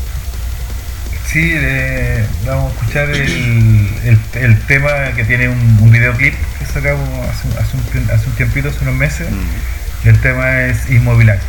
[1.26, 7.48] Sí, eh, vamos a escuchar el, el, tema que tiene un, videoclip que sacamos hace,
[7.58, 9.30] hace, un, hace un tiempito, hace unos meses.
[9.30, 10.08] Mm.
[10.08, 11.40] El tema es Immobilize.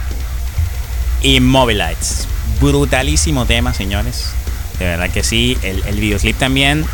[1.21, 2.27] Immobilize.
[2.61, 4.31] Brutalísimo tema, señores.
[4.79, 5.57] De verdad que sí.
[5.63, 6.85] El, el videoclip también.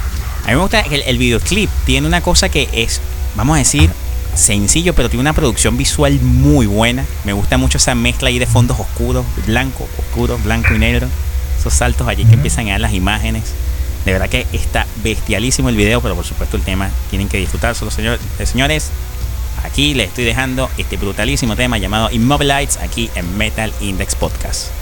[0.45, 3.01] A mí me gusta que el, el videoclip tiene una cosa que es,
[3.35, 3.91] vamos a decir,
[4.33, 7.05] sencillo, pero tiene una producción visual muy buena.
[7.23, 11.07] Me gusta mucho esa mezcla ahí de fondos oscuros, blanco, oscuro, blanco y negro
[11.59, 13.53] esos saltos allí que empiezan a dar las imágenes.
[14.05, 17.91] De verdad que está bestialísimo el video, pero por supuesto el tema tienen que disfrutárselo,
[17.91, 18.21] señores.
[18.39, 18.89] Eh, señores,
[19.63, 24.78] aquí les estoy dejando este brutalísimo tema llamado Immobilites aquí en Metal Index Podcast.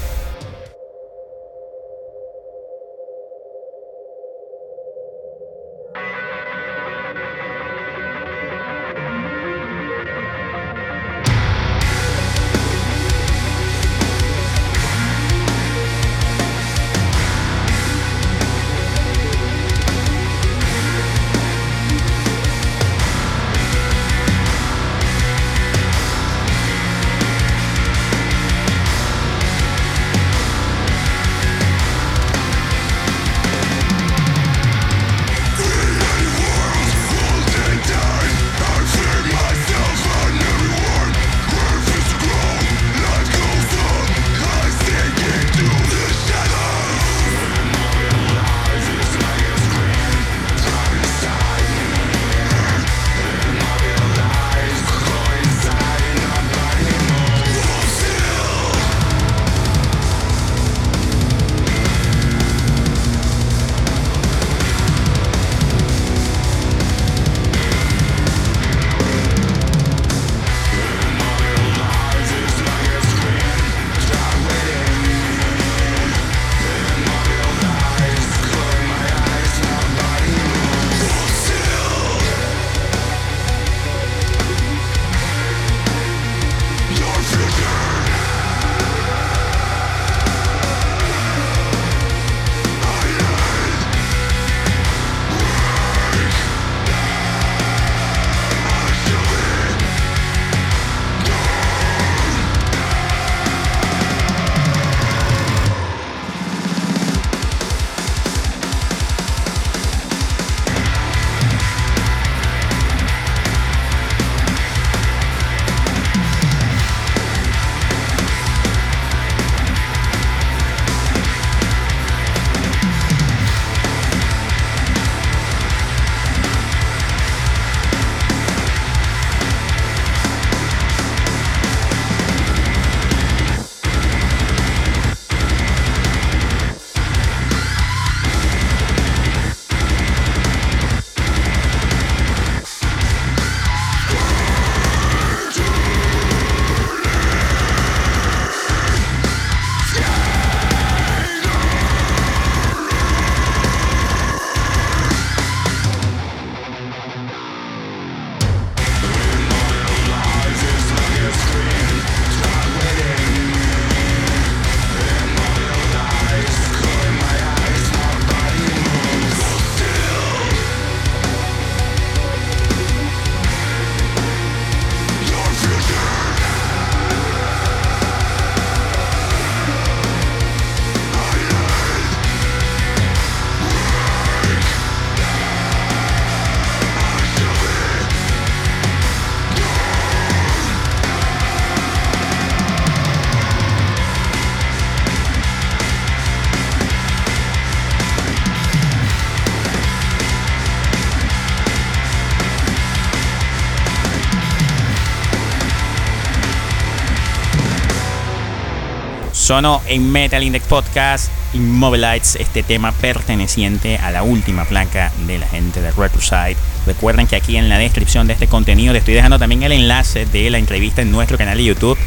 [209.48, 215.48] Sonó en Metal Index Podcast Immobilites, este tema perteneciente a la última placa de la
[215.48, 216.58] gente de Retroside.
[216.86, 220.26] Recuerden que aquí en la descripción de este contenido te estoy dejando también el enlace
[220.26, 221.98] de la entrevista en nuestro canal de YouTube.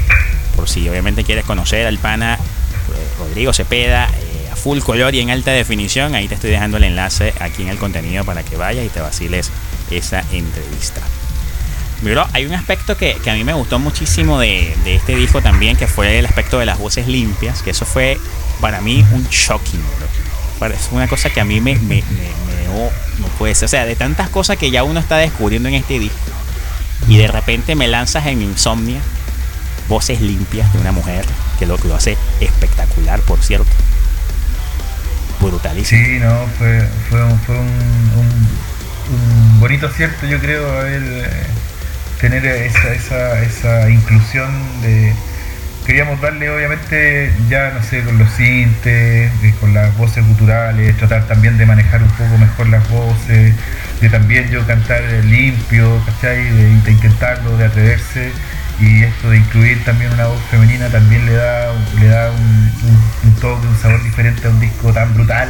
[0.55, 5.20] Por si obviamente quieres conocer al pana eh, Rodrigo Cepeda eh, a full color y
[5.20, 8.59] en alta definición, ahí te estoy dejando el enlace aquí en el contenido para que
[8.59, 9.50] vayas y te vaciles
[9.90, 11.00] esa entrevista.
[12.02, 15.86] Bro, hay un aspecto que, a mí me gustó muchísimo de, este disco también, que
[15.86, 18.18] fue el aspecto de las voces limpias, que eso fue
[18.60, 19.80] para mí un shocking,
[20.58, 20.74] bro.
[20.74, 23.66] Es una cosa que a mí me, me, no, puede ser.
[23.66, 26.18] O sea, de tantas cosas que ya uno está descubriendo en este disco,
[27.08, 29.00] y de repente me lanzas en Insomnia
[29.88, 31.24] voces limpias de una mujer,
[31.58, 33.70] que lo, lo hace espectacular, por cierto.
[35.40, 36.04] Brutalísimo.
[36.04, 41.46] Sí, no, fue, fue, un, fue un, bonito acierto, yo creo, haber.
[42.20, 44.50] Tener esa, esa, esa inclusión
[44.83, 45.12] de
[45.87, 51.26] queríamos darle obviamente ya no sé con los sintes eh, con las voces culturales tratar
[51.26, 53.54] también de manejar un poco mejor las voces
[54.00, 56.44] de también yo cantar limpio ¿cachai?
[56.44, 58.30] de, intentarlo de atreverse
[58.78, 63.66] y esto de incluir también una voz femenina también le da le da un, toque
[63.66, 65.48] un sabor diferente a un disco tan brutal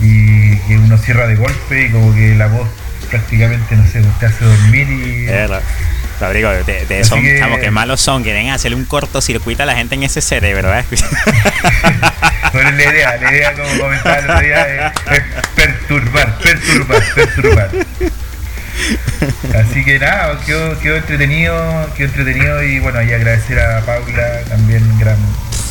[0.00, 2.68] y que uno cierra de golpe y como que la voz
[3.04, 5.26] prácticamente, no sé, te hace dormir y...
[6.20, 9.96] Rodrigo, de, de son, que, que malos son, quieren hacerle un cortocircuito a la gente
[9.96, 10.84] en ese cerebro, ¿eh?
[12.52, 15.22] bueno, la idea, la idea como comentaba el otro día es,
[15.56, 17.70] perturbar, perturbar, perturbar.
[19.58, 24.98] Así que nada, quedó, quedó entretenido, quedó entretenido y bueno, ahí agradecer a Paula, también
[24.98, 25.18] gran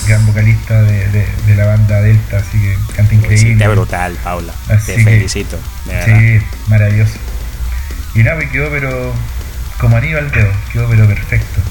[0.07, 3.67] gran vocalista de, la banda Delta, así que canta increíble.
[3.67, 4.53] brutal, Paula.
[4.67, 5.57] Te felicito.
[6.05, 7.13] sí, maravilloso.
[8.15, 9.13] Y nada, me quedó, pero
[9.79, 11.61] como Aníbal quedó, quedó, pero perfecto.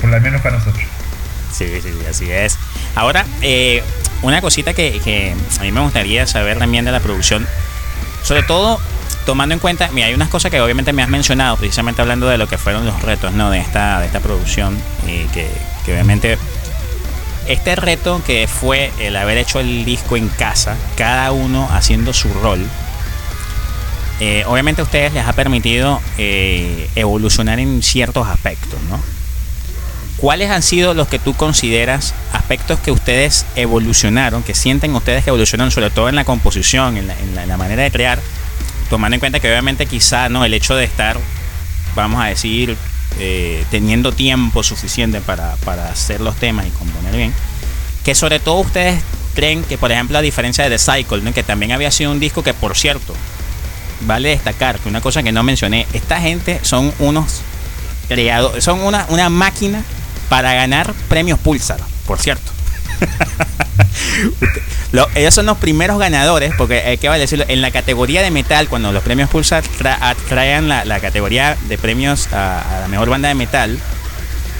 [0.00, 0.84] por lo menos para nosotros.
[1.52, 2.58] Sí, sí, sí, así es.
[2.94, 3.82] Ahora, eh,
[4.22, 7.46] una cosita que, que, a mí me gustaría saber también de la producción,
[8.22, 8.80] sobre todo
[9.24, 12.38] tomando en cuenta, mira, hay unas cosas que obviamente me has mencionado, precisamente hablando de
[12.38, 13.50] lo que fueron los retos ¿no?
[13.50, 15.50] de, esta, de esta producción, y que,
[15.84, 16.38] que obviamente
[17.48, 22.32] este reto que fue el haber hecho el disco en casa, cada uno haciendo su
[22.34, 22.66] rol,
[24.18, 28.98] eh, obviamente a ustedes les ha permitido eh, evolucionar en ciertos aspectos, ¿no?
[30.16, 35.30] ¿Cuáles han sido los que tú consideras aspectos que ustedes evolucionaron, que sienten ustedes que
[35.30, 38.18] evolucionaron, sobre todo en la composición, en la, manera de crear,
[38.88, 41.18] tomando en cuenta que obviamente quizá no el hecho de estar,
[41.94, 42.78] vamos a decir,
[43.18, 45.54] eh, teniendo tiempo suficiente para,
[45.90, 47.34] hacer los temas y componer bien,
[48.04, 49.02] que sobre todo ustedes
[49.34, 52.42] creen que, por ejemplo, a diferencia de The Cycle, que también había sido un disco
[52.42, 53.14] que, por cierto,
[54.00, 57.40] vale destacar que una cosa que no mencioné, esta gente son unos
[58.08, 59.82] creados, son una, una máquina
[60.28, 62.55] para ganar premios Pulsar, por cierto.
[65.14, 68.92] ellos son los primeros ganadores, porque hay que decirlo, en la categoría de metal, cuando
[68.92, 69.64] los premios Pulsar
[70.28, 73.78] traen la, categoría de premios a, la mejor banda de metal,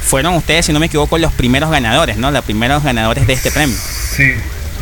[0.02, 2.30] fueron ustedes, si no me equivoco, los primeros ganadores, ¿no?
[2.30, 3.76] Los primeros ganadores de este premio.
[3.76, 4.34] Sí,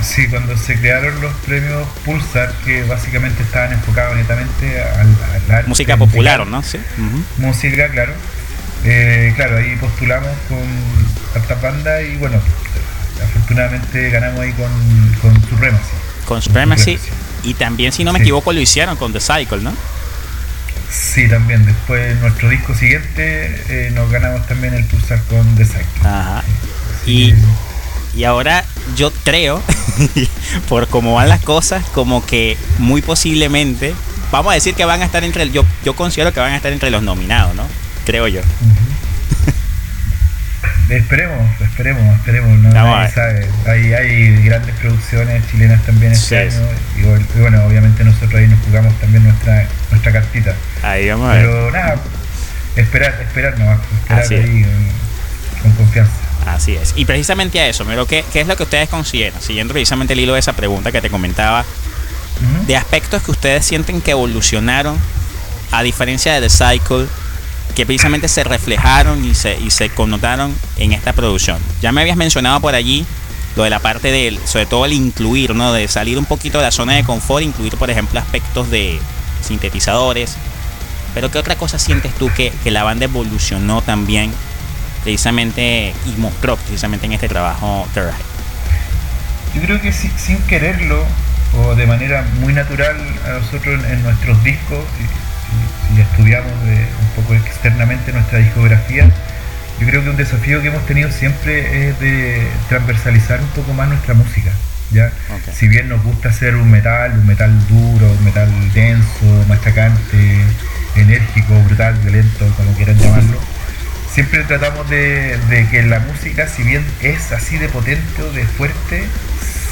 [0.03, 6.47] sí, cuando se crearon los premios Pulsar, que básicamente estaban enfocados netamente al, Música popular,
[6.47, 6.63] ¿no?
[6.63, 6.79] Sí.
[7.39, 8.13] Música, claro.
[8.85, 12.39] Eh, claro, ahí postulamos con esta banda y bueno,
[13.23, 14.71] afortunadamente ganamos ahí con,
[15.21, 15.85] con Supremacy.
[16.27, 16.99] Con Supremacy.
[17.43, 19.73] Y también, si no me equivoco, lo hicieron con The Cycle, ¿no?
[20.91, 21.67] Sí, también.
[21.67, 25.85] Después, nuestro disco siguiente, eh, nos ganamos también el Pulsar con The Cycle.
[26.03, 26.43] Ajá.
[27.07, 27.35] y,
[28.17, 28.65] y ahora
[28.97, 29.61] yo creo,
[30.69, 33.95] por cómo van las cosas, como que muy posiblemente,
[34.31, 36.73] vamos a decir que van a estar entre, yo, yo considero que van a estar
[36.73, 37.67] entre los nominados, ¿no?
[38.05, 38.41] Creo yo.
[40.89, 43.49] Esperemos, esperemos, esperemos, no nadie sabe.
[43.67, 48.93] Hay, hay grandes producciones chilenas también este año y, bueno, obviamente nosotros ahí nos jugamos
[49.01, 50.55] también nuestra nuestra cartita.
[50.83, 51.47] Ahí vamos a ver.
[51.47, 51.97] Pero nada,
[52.77, 54.67] esperar, esperar nomás, esperar ahí
[55.63, 56.13] con, confianza.
[56.47, 56.93] Así es.
[56.97, 59.41] Y precisamente a eso, pero ¿qué, ¿qué, es lo que ustedes consideran?
[59.41, 61.65] Siguiendo precisamente el hilo de esa pregunta que te comentaba,
[62.67, 64.99] de aspectos que ustedes sienten que evolucionaron
[65.71, 67.07] a diferencia de The Cycle
[67.75, 71.59] que precisamente se reflejaron y se, y se connotaron en esta producción.
[71.83, 73.05] Ya me habías mencionado por allí
[73.57, 75.73] lo de la parte del, sobre todo el incluir, ¿no?
[75.73, 78.99] De salir un poquito de la zona de confort, incluir, por ejemplo, aspectos de
[79.43, 80.37] sintetizadores.
[81.15, 84.33] Pero ¿qué otra cosa sientes tú que, la banda evolucionó también
[85.05, 87.87] precisamente y mostró precisamente en este trabajo
[89.55, 91.05] Yo creo que sin quererlo
[91.63, 94.85] o de manera muy natural a nosotros en nuestros discos,
[96.03, 99.11] estudiamos un poco externamente nuestra discografía,
[99.81, 103.89] yo creo que un desafío que hemos tenido siempre es de transversalizar un poco más
[103.89, 104.53] nuestra música.
[104.93, 105.11] ¿ya?
[105.53, 110.41] Si bien nos gusta hacer un metal, un metal duro, un metal denso, machacante,
[110.97, 113.39] enérgico, brutal, violento, como quieran llamarlo,
[114.13, 119.05] siempre tratamos de, que la música, si bien es así de potente o de fuerte,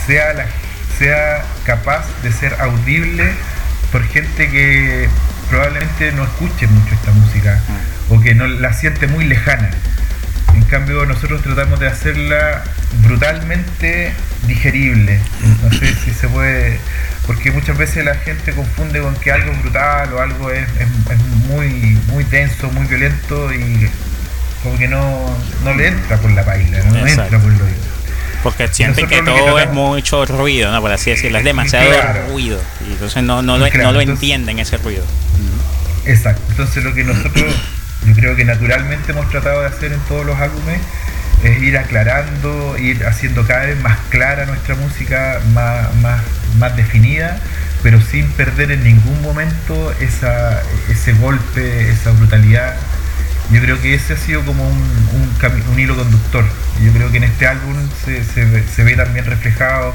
[0.06, 0.46] sea, la,
[0.98, 3.30] sea capaz de ser audible
[3.92, 5.08] por gente que
[5.52, 7.60] probablemente no escuche mucho esta música
[8.08, 9.68] o que no la siente muy lejana.
[10.54, 12.64] En cambio, nosotros tratamos de hacerla
[13.06, 14.14] brutalmente
[14.46, 15.20] digerible.
[15.62, 16.78] No sé si se puede,
[17.26, 20.66] porque muchas veces la gente confunde con que algo es brutal o algo es,
[21.48, 23.90] muy, muy denso, muy violento y
[24.62, 27.91] como que no, no le entra por la baila, no, entra por el oído.
[28.42, 30.80] Porque sienten que todo es mucho ruido, ¿no?
[30.80, 31.90] por así decirlo, es demasiado
[32.28, 32.60] ruido.
[32.86, 35.04] Y entonces no, no, lo, no lo entienden ese ruido.
[36.04, 37.54] Exacto, entonces lo que nosotros
[38.06, 40.80] yo creo que naturalmente hemos tratado de hacer en todos los álbumes
[41.44, 46.22] es ir aclarando, ir haciendo cada vez más clara nuestra música, más, más,
[46.58, 47.38] más definida,
[47.82, 52.76] pero sin perder en ningún momento esa, ese golpe, esa brutalidad.
[53.52, 56.44] Yo creo que ese ha sido como un, hilo conductor.
[56.82, 59.92] Yo creo que en este álbum se, ve también reflejado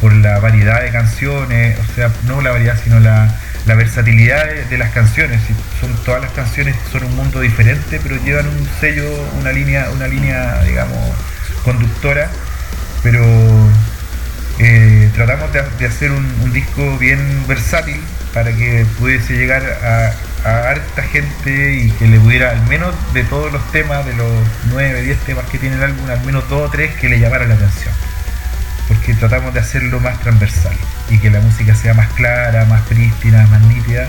[0.00, 3.34] por la variedad de canciones, o sea, no la variedad, sino la,
[3.66, 5.40] la versatilidad de, las canciones.
[5.80, 9.04] Son, todas las canciones son un mundo diferente, pero llevan un sello,
[9.38, 11.14] una línea, una línea, digamos,
[11.62, 12.30] conductora.
[13.02, 13.22] Pero
[14.58, 18.00] eh, tratamos de, hacer un, disco bien versátil
[18.32, 20.12] para que pudiese llegar a,
[20.44, 24.30] a harta gente y que le pudiera al menos de todos los temas, de los
[24.66, 27.48] 9, 10 temas que tiene el álbum, al menos dos o tres que le llamaran
[27.48, 27.94] la atención.
[28.88, 30.76] Porque tratamos de hacerlo más transversal
[31.10, 34.08] y que la música sea más clara, más prístina, más nítida,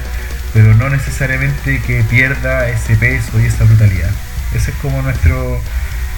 [0.54, 4.12] pero no necesariamente que pierda ese peso y esa brutalidad.
[4.54, 5.62] Ese es como nuestro...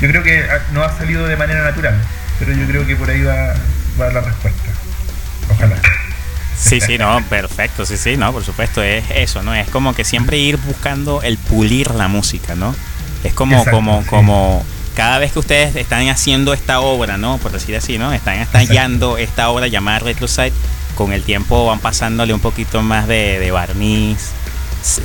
[0.02, 1.96] Yo creo que no ha salido de manera natural,
[2.40, 3.54] pero yo creo que por ahí va,
[4.00, 4.70] va la respuesta.
[5.50, 5.76] Ojalá.
[6.58, 9.54] Sí, sí, no, perfecto, sí, sí, no, por supuesto, es eso, ¿no?
[9.54, 12.76] Es como que siempre ir buscando el pulir la música, ¿no?
[13.24, 17.38] Es como, como, como cada vez que ustedes están haciendo esta obra, ¿no?
[17.38, 18.12] Por decir así, ¿no?
[18.12, 20.54] Están estallando esta obra llamada Retrosite,
[20.96, 24.32] con el tiempo van pasándole un poquito más de, barniz,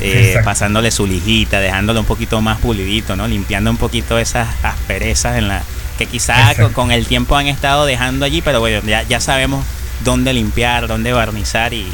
[0.00, 3.28] eh, pasándole su lijita, dejándole un poquito más pulidito, ¿no?
[3.28, 5.62] Limpiando un poquito esas asperezas en la
[5.98, 9.66] que quizás con, el tiempo han estado dejando allí, pero bueno, ya, ya sabemos
[10.04, 11.86] dónde limpiar, dónde barnizar y,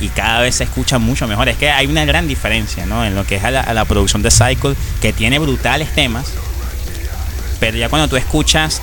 [0.00, 1.48] y cada vez se escucha mucho mejor.
[1.48, 3.04] Es que hay una gran diferencia, ¿no?
[3.04, 6.26] En lo que es a la, a la producción de Cycle, que tiene brutales temas,
[7.60, 8.82] pero ya cuando tú escuchas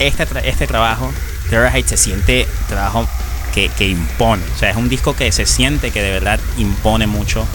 [0.00, 1.12] este, este trabajo,
[1.48, 3.06] Terabyte se siente trabajo
[3.54, 4.42] que, impone.
[4.54, 7.46] O sea, es un disco que se siente que de verdad impone mucho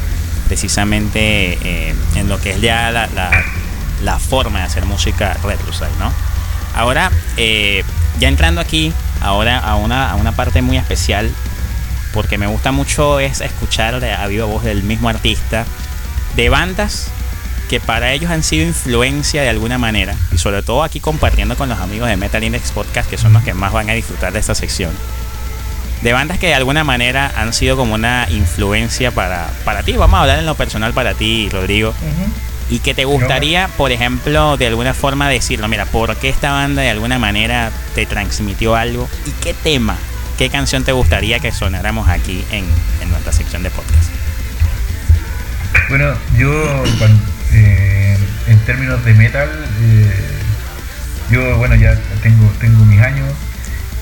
[0.47, 6.11] precisamente eh, en lo que es ya la, forma de hacer música retro, ¿no?
[6.75, 7.83] Ahora, eh,
[8.19, 8.93] ya entrando aquí,
[9.25, 11.29] ahora a una, a una parte muy especial,
[12.13, 15.65] porque me gusta mucho es escuchar a viva voz del mismo artista,
[16.35, 17.07] de bandas
[17.69, 21.67] que para ellos han sido influencia de alguna manera, y sobre todo aquí compartiendo con
[21.67, 24.39] los amigos de Metal Index Podcast, que son los que más van a disfrutar de
[24.39, 24.91] esta sección,
[26.01, 30.17] de bandas que de alguna manera han sido como una influencia para, para ti, vamos
[30.17, 31.93] a hablar en lo personal para ti, Rodrigo,
[32.69, 36.81] y que te gustaría, por ejemplo, de alguna forma decirlo, mira, ¿por qué esta banda
[36.81, 39.07] de alguna manera te transmitió algo?
[39.25, 39.97] ¿Y qué tema,
[40.37, 42.65] qué canción te gustaría que sonáramos aquí en,
[43.01, 44.09] en nuestra sección de podcast?
[45.89, 49.49] Bueno, yo cuando, eh, en términos de metal,
[49.81, 50.13] eh,
[51.29, 53.27] yo bueno ya tengo, tengo mis años,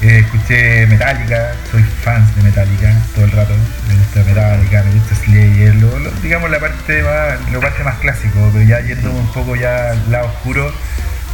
[0.03, 3.53] eh, escuché Metallica, soy fan de Metallica todo el rato,
[3.87, 5.73] me gusta Metallica, me gusta Slayer,
[6.21, 10.11] digamos la parte más, lo parte más clásico, pero ya yendo un poco ya al
[10.11, 10.73] lado oscuro,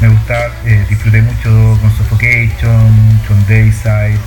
[0.01, 0.51] me gusta,
[0.87, 4.19] disfruté mucho con Suffocation, con Dayside,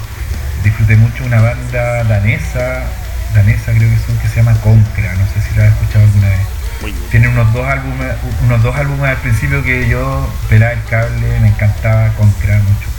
[0.64, 2.82] disfruté mucho una banda danesa,
[3.34, 6.28] danesa creo que son que se llama Concra, no sé si la has escuchado alguna
[6.28, 6.40] vez.
[7.12, 8.08] Tiene unos dos álbumes,
[8.44, 12.91] unos dos álbumes al principio que yo pelaba el cable, me encantaba Concra, mucho.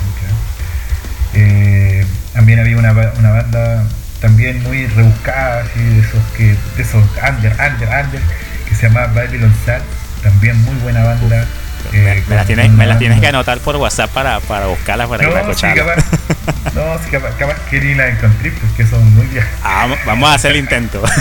[1.34, 3.84] Eh, también había una, banda
[4.22, 8.22] también muy rebuscada, así, de esos que, de esos under, under, under,
[8.68, 9.82] que se llama Babylon Sad,
[10.22, 11.46] también muy buena banda.
[11.92, 15.28] Eh, me, la tienes, me la tienes que anotar por WhatsApp para, para buscarla para
[15.28, 15.98] no, sí, capaz,
[16.74, 19.52] No, sí, capaz, capaz, que ni la encontré porque son muy viejas.
[19.64, 21.04] Ah, vamos a hacer el intento.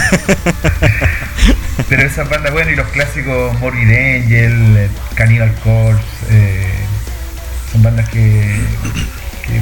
[1.89, 6.71] Pero esas bandas, bueno, y los clásicos Morbid Angel, Cannibal Corpse, eh,
[7.71, 8.61] son bandas que
[9.43, 9.61] que,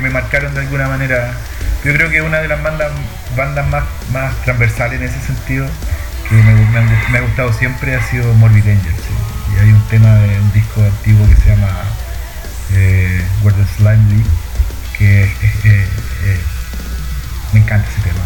[0.00, 1.32] me marcaron de alguna manera.
[1.84, 2.90] Yo creo que una de las bandas,
[3.36, 5.66] bandas más, más transversales en ese sentido
[6.28, 8.94] que me, ha gustado siempre ha sido Morbid Angel.
[9.54, 11.68] Y hay un tema de un disco antiguo que se llama
[12.72, 14.30] eh, Where the Slime Live,
[14.96, 15.28] que
[17.52, 18.22] me encanta ese tema.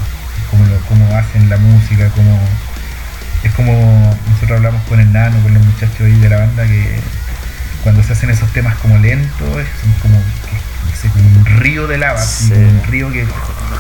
[0.51, 2.39] Cómo, lo, cómo hacen la música, cómo
[3.45, 6.99] es como nosotros hablamos con el nano, con los muchachos ahí de la banda, que
[7.83, 10.19] cuando se hacen esos temas como lentos, son como,
[11.15, 13.27] un río de lava, un río que...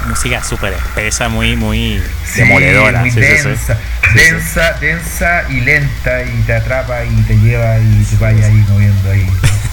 [0.09, 2.03] Música súper espesa, muy, muy
[2.37, 3.01] demoledora.
[3.01, 3.79] Muy densa,
[4.15, 9.11] densa, densa y lenta y te atrapa y te lleva y te vaya ahí moviendo
[9.11, 9.27] ahí.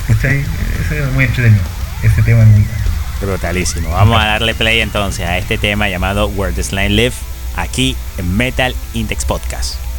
[0.10, 1.64] Ese es muy entretenido,
[2.04, 2.66] ese tema es muy
[3.22, 3.92] Brutalísimo.
[3.92, 7.14] Vamos a darle play entonces a este tema llamado Where the Slime Live
[7.56, 9.91] aquí en Metal Index Podcast.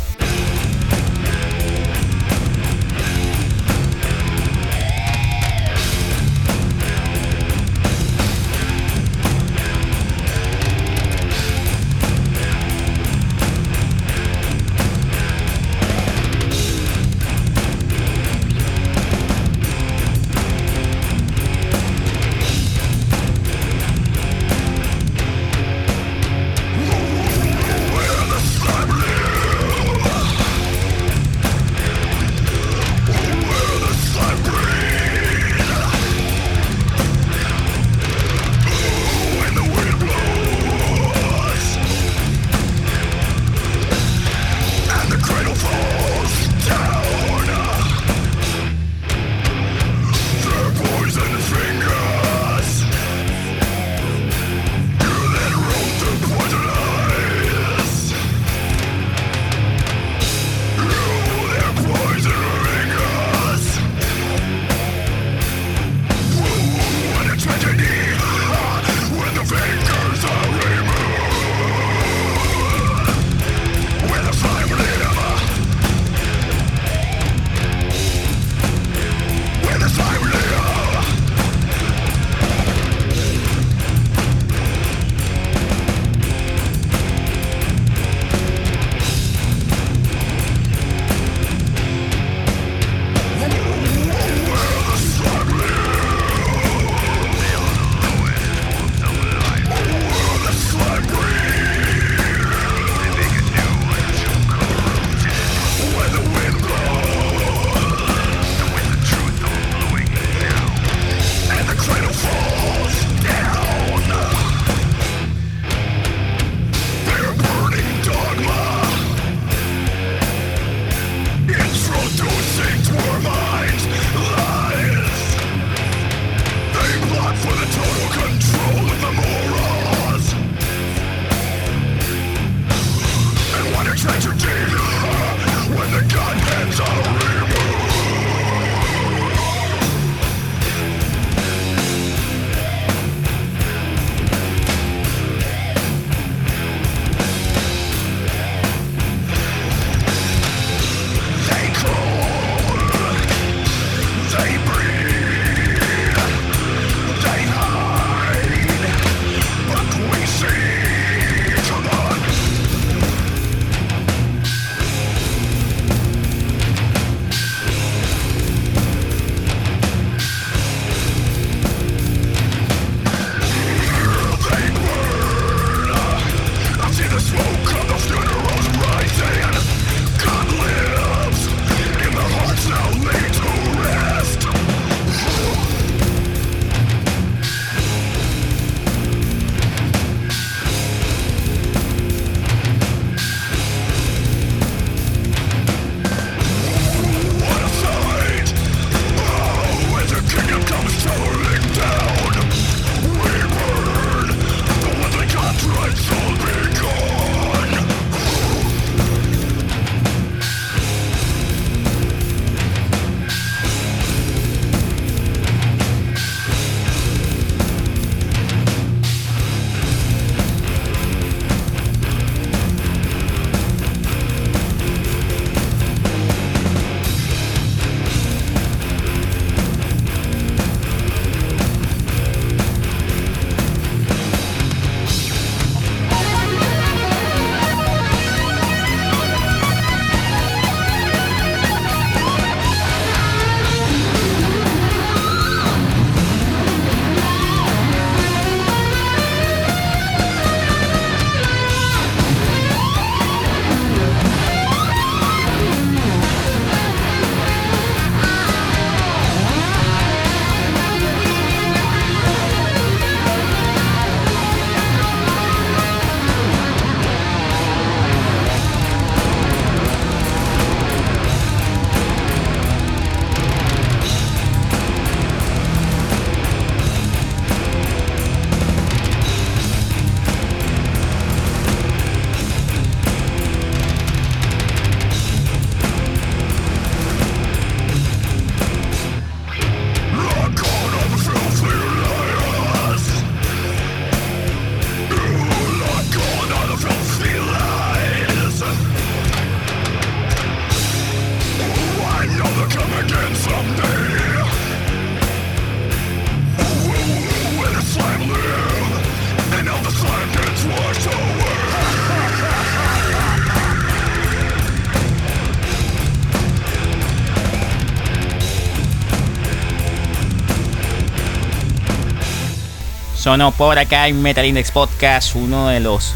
[323.23, 326.15] Sonó por acá en Metal Index Podcast, uno de los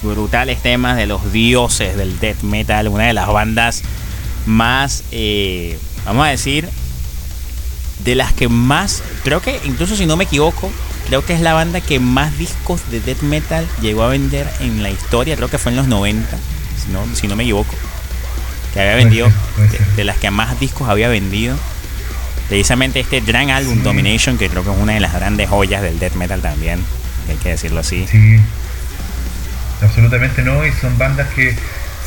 [0.00, 3.82] brutales temas de los dioses del death metal, una de las bandas
[4.46, 6.66] más, eh, vamos a decir,
[8.06, 10.70] de las que más, creo que incluso si no me equivoco,
[11.08, 14.82] creo que es la banda que más discos de death metal llegó a vender en
[14.82, 16.38] la historia, creo que fue en los 90,
[16.82, 17.74] si no, si no me equivoco,
[18.72, 19.30] que había vendido,
[19.94, 21.58] de, las que más discos había vendido.
[22.50, 26.00] Precisamente este gran álbum Domination, que creo que es una de las grandes joyas del
[26.00, 26.80] death metal también,
[27.28, 28.08] hay que decirlo así.
[28.10, 28.40] Sí,
[29.80, 31.54] absolutamente no, y son bandas que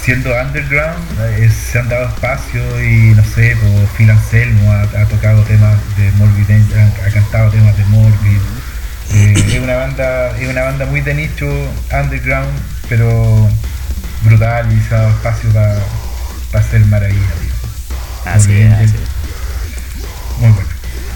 [0.04, 1.00] siendo underground
[1.40, 6.12] eh, se han dado espacio y no sé, pues, Phil Anselmo ha, tocado temas de
[6.18, 8.42] Morbid, ha, cantado temas de Morbid.
[9.14, 11.48] Eh, es una banda, es una banda muy de nicho,
[11.90, 12.52] underground,
[12.90, 13.50] pero
[14.26, 15.78] brutal y se ha dado espacio para
[16.52, 17.32] hacer maravillas.
[18.26, 18.94] Así es,
[20.40, 20.70] Muy bueno.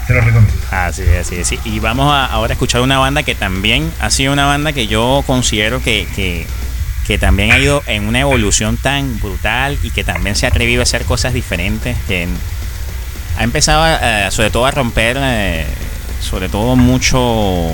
[0.06, 0.54] Se lo recomiendo.
[0.70, 1.66] Así es, así es.
[1.66, 4.86] Y vamos a ahora a escuchar una banda que también ha sido una banda que
[4.86, 6.06] yo considero que,
[7.08, 10.80] que también ha ido en una evolución tan brutal y que también se ha atrevido
[10.80, 12.28] a hacer cosas diferentes, que
[13.38, 13.82] ha empezado
[14.30, 15.64] sobre todo a romper, eh,
[16.20, 17.70] sobre todo mucho,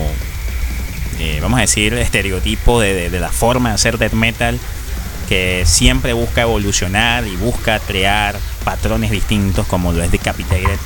[1.18, 4.60] eh, vamos a decir, estereotipo de, de, la forma de hacer death metal,
[5.28, 10.78] que siempre busca evolucionar y busca crear patrones distintos como lo es Decapitated.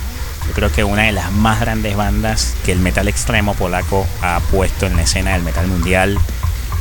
[0.49, 4.41] Yo creo que una de las más grandes bandas que el metal extremo polaco ha
[4.51, 6.19] puesto en la escena del metal mundial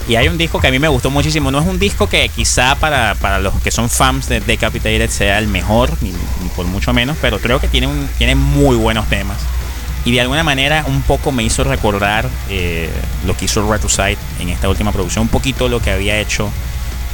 [0.07, 1.51] y hay un disco que a mí me gustó muchísimo.
[1.51, 5.47] No es un disco que quizá para, los que son fans de Decapitated sea el
[5.47, 6.13] mejor, ni,
[6.55, 9.38] por mucho menos, pero creo que tiene, un, tiene muy buenos temas.
[10.05, 12.89] Y de alguna manera un poco me hizo recordar eh,
[13.26, 16.49] lo que hizo Retrosite en esta última producción, un poquito lo que había hecho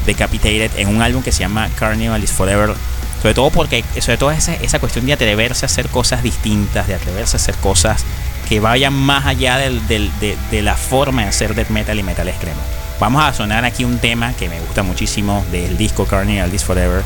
[0.05, 2.75] Decapitated en un álbum que se llama Carnival is Forever.
[3.23, 6.95] Sobre todo porque, sobre todo esa, esa cuestión de atreverse a hacer cosas distintas, de
[6.95, 8.03] atreverse a hacer cosas
[8.49, 12.59] que vayan más allá de, la forma de hacer death metal y metal extremo.
[12.99, 17.01] Vamos a sonar aquí un tema que me gusta muchísimo del disco Carnival This Forever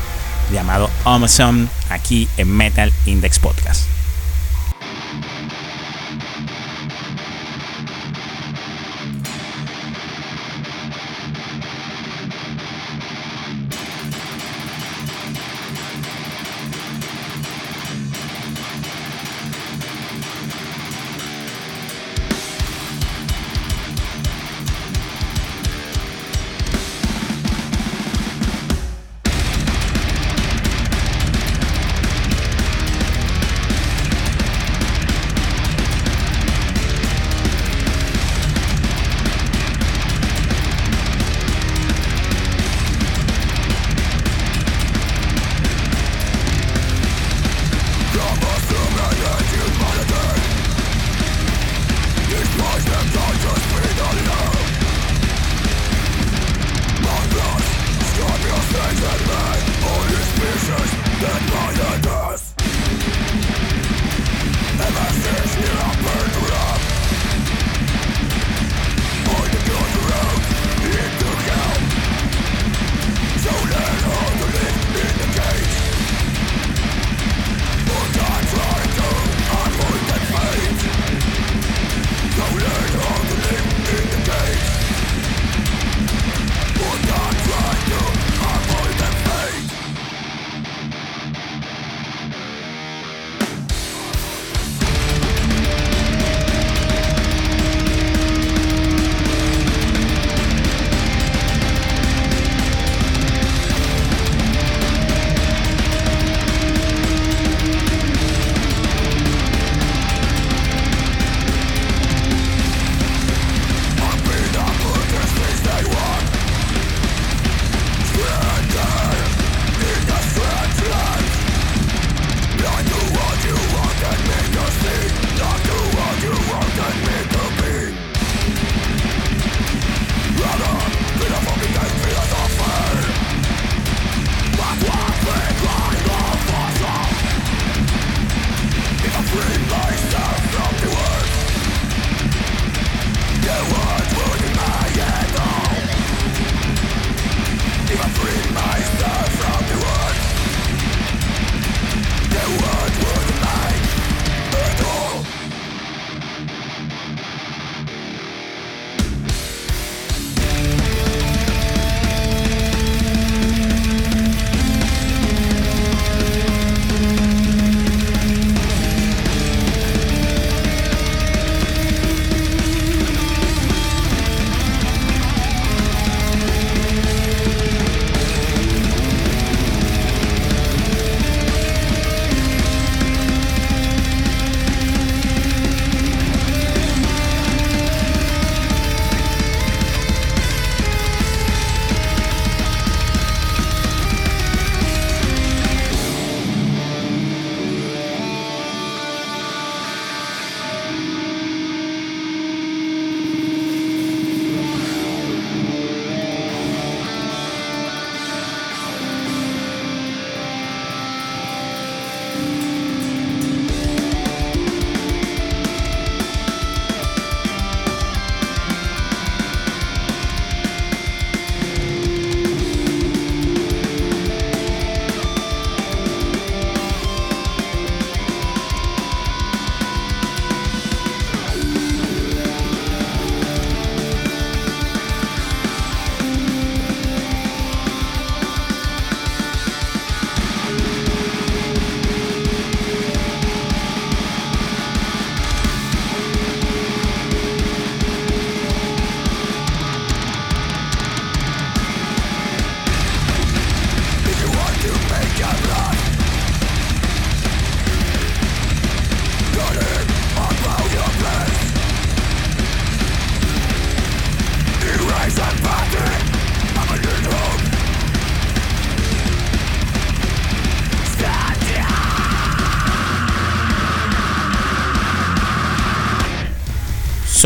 [0.52, 3.97] llamado Amazon aquí en Metal Index Podcast.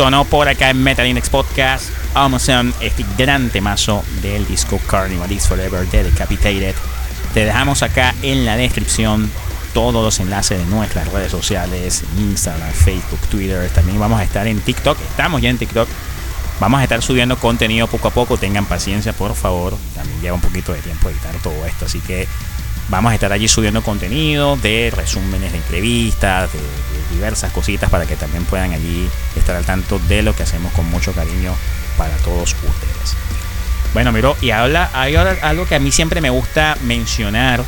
[0.03, 1.85] Sonó por acá en Metal Index Podcast.
[2.13, 6.75] Amazon, este gran temazo del disco Carnival is Forever de Decapitated.
[7.33, 9.31] Te dejamos acá en la descripción
[9.73, 13.69] todos los enlaces de nuestras redes sociales, Instagram, Facebook, Twitter.
[13.69, 14.99] También vamos a estar en TikTok.
[14.99, 15.87] Estamos ya en TikTok.
[16.59, 18.35] Vamos a estar subiendo contenido poco a poco.
[18.35, 19.77] Tengan paciencia, por favor.
[19.95, 21.85] También lleva un poquito de tiempo editar todo esto.
[21.85, 22.27] Así que
[22.89, 26.59] vamos a estar allí subiendo contenido de resúmenes de entrevistas, de,
[27.13, 30.89] diversas cositas para que también puedan allí estar al tanto de lo que hacemos con
[30.89, 31.53] mucho cariño
[31.95, 33.15] para todos ustedes.
[33.93, 37.63] Bueno, miro, y habla, hay algo que a mí siempre me gusta mencionar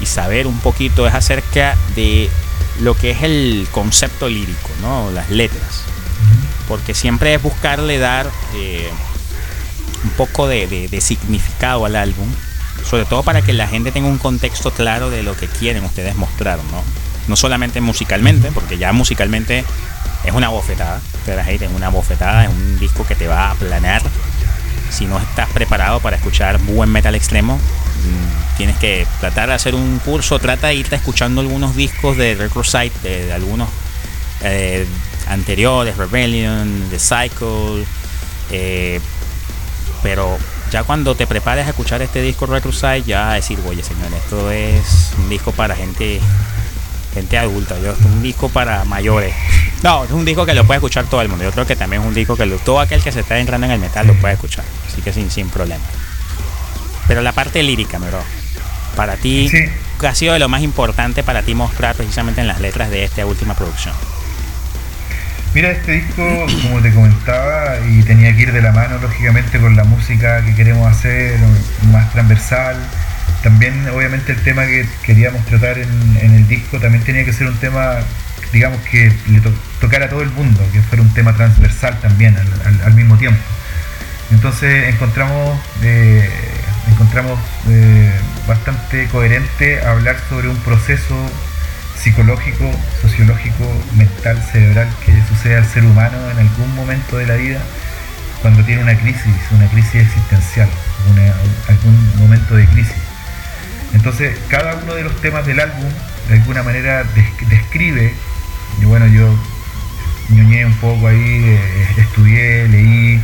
[0.00, 2.30] y saber un poquito es acerca de
[2.80, 5.10] lo que es el concepto lírico, ¿no?
[5.10, 5.82] Las letras.
[6.68, 8.88] Porque siempre es buscarle dar eh,
[10.04, 12.28] un poco de, significado al álbum,
[12.88, 16.16] sobre todo para que la gente tenga un contexto claro de lo que quieren ustedes
[16.16, 16.82] mostrar, ¿no?
[17.28, 19.64] No solamente musicalmente, porque ya musicalmente
[20.24, 24.02] es una bofetada, es una bofetada, es un disco que te va a aplanar
[24.92, 29.74] si no estás preparado para escuchar buen metal extremo, mm, tienes que tratar de hacer
[29.74, 32.66] un curso, trata de irte escuchando algunos discos de Record
[33.02, 33.68] de, de algunos
[34.42, 34.86] eh,
[35.28, 37.84] anteriores, Rebellion, The Cycle,
[38.50, 39.00] eh,
[40.02, 40.36] pero
[40.72, 44.10] ya cuando te prepares a escuchar este disco Record ya vas a decir, oye señor,
[44.14, 46.18] esto es un disco para gente
[47.12, 49.34] gente adulta, yo, es un disco para mayores.
[49.82, 51.42] No, es un disco que lo puede escuchar todo el mundo.
[51.42, 53.72] Yo creo que también es un disco que todo aquel que se está entrando en
[53.72, 54.64] el metal lo puede escuchar.
[54.86, 55.82] Así que sin, sin problema.
[57.08, 58.20] Pero la parte lírica, bro,
[58.94, 59.50] para ti,
[60.00, 63.02] ¿qué ha sido de lo más importante para ti mostrar precisamente en las letras de
[63.02, 63.92] esta última producción?
[65.54, 69.76] Mira, este disco, como te comentaba, y tenía que ir de la mano, lógicamente, con
[69.76, 71.38] la música que queremos hacer,
[71.92, 72.76] más transversal
[73.42, 75.90] también obviamente el tema que queríamos tratar en,
[76.20, 77.96] el disco también tenía que ser un tema,
[78.52, 79.42] digamos, que le
[79.80, 82.36] tocara a todo el mundo, que fuera un tema transversal también
[82.84, 83.42] al, mismo tiempo.
[84.30, 86.28] Entonces encontramos, eh,
[86.90, 87.38] encontramos
[87.68, 88.12] eh,
[88.46, 91.16] bastante coherente hablar sobre un proceso
[91.96, 92.70] psicológico,
[93.00, 93.64] sociológico,
[93.96, 97.60] mental, cerebral que sucede al ser humano en algún momento de la vida
[98.42, 100.68] cuando tiene una crisis, una crisis existencial,
[101.68, 102.96] algún momento de crisis.
[103.94, 105.88] Entonces, cada uno de los temas del álbum,
[106.28, 107.04] de alguna manera,
[107.48, 108.12] describe,
[108.80, 109.32] y bueno, yo
[110.30, 111.58] ñoñé un poco ahí, eh,
[111.98, 113.20] estudié, leí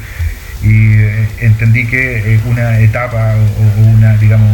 [0.63, 4.51] y eh, entendí que eh, una etapa o, una, digamos,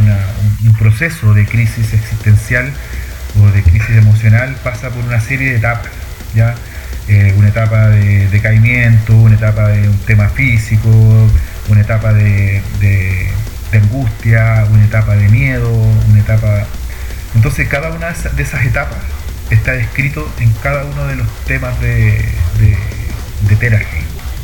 [0.64, 2.72] un proceso de crisis existencial
[3.40, 5.90] o de crisis emocional pasa por una serie de etapas,
[6.34, 6.54] ¿ya?
[7.36, 10.88] una etapa de decaimiento, una etapa de un tema físico,
[11.68, 12.62] una etapa de
[13.78, 16.66] angustia, una etapa de miedo, una etapa...
[17.34, 18.98] Entonces cada una de esas etapas
[19.50, 22.24] está descrito en cada uno de los temas de,
[22.60, 23.86] de, de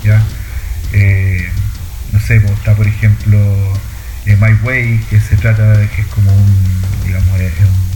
[0.05, 0.23] ¿ya?
[0.93, 1.49] Eh,
[2.13, 3.39] no sé, pues, está por ejemplo
[4.27, 7.90] eh, My Way, que se trata de que es como un, digamos, es un,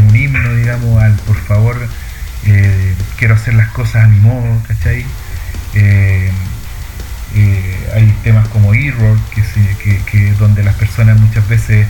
[0.00, 1.76] un, himno, digamos, al por favor,
[2.46, 5.04] eh, quiero hacer las cosas a mi modo, ¿cachai?
[5.74, 6.30] Eh,
[7.94, 9.18] hay temas como Error,
[10.10, 11.86] que, donde las personas muchas veces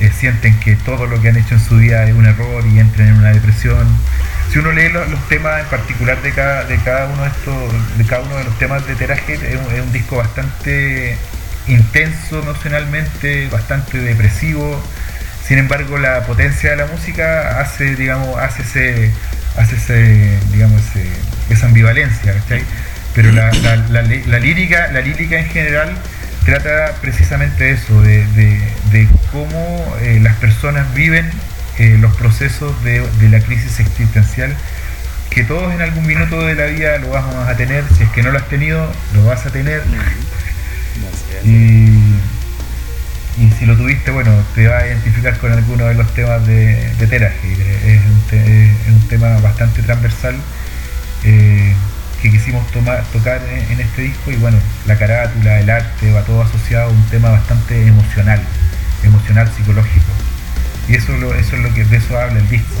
[0.00, 2.78] eh, sienten que todo lo que han hecho en su vida es un error y
[2.78, 3.86] entran en una depresión.
[4.52, 8.04] Si uno lee los, temas en particular de cada, de cada uno de estos, de
[8.04, 11.16] cada uno de los temas de Teraje, es, un disco bastante
[11.66, 14.80] intenso emocionalmente, bastante depresivo.
[15.46, 19.10] Sin embargo, la potencia de la música hace, digamos, hace ese,
[19.56, 20.82] hace ese, digamos,
[21.50, 22.62] esa ambivalencia, ¿cachai?
[23.16, 23.50] pero la,
[24.38, 25.90] lírica, la lírica en general
[26.44, 31.28] trata precisamente de eso, de, cómo eh, las personas viven
[31.78, 34.54] eh, los procesos de, la crisis existencial,
[35.30, 38.22] que todos en algún minuto de la vida lo vamos a tener, si es que
[38.22, 39.82] no lo has tenido, lo vas a tener.
[41.42, 42.05] Y,
[43.58, 47.16] si lo tuviste, bueno, te vas a identificar con alguno de los temas de, de
[47.86, 48.00] Es
[48.88, 50.36] un, tema bastante transversal.
[51.24, 51.74] Eh,
[52.22, 52.66] que quisimos
[53.12, 57.02] tocar en, este disco y bueno, la carátula, el arte, va todo asociado a un
[57.04, 58.40] tema bastante emocional,
[59.04, 60.06] emocional psicológico.
[60.88, 62.74] Y eso, eso es lo que de eso habla el disco,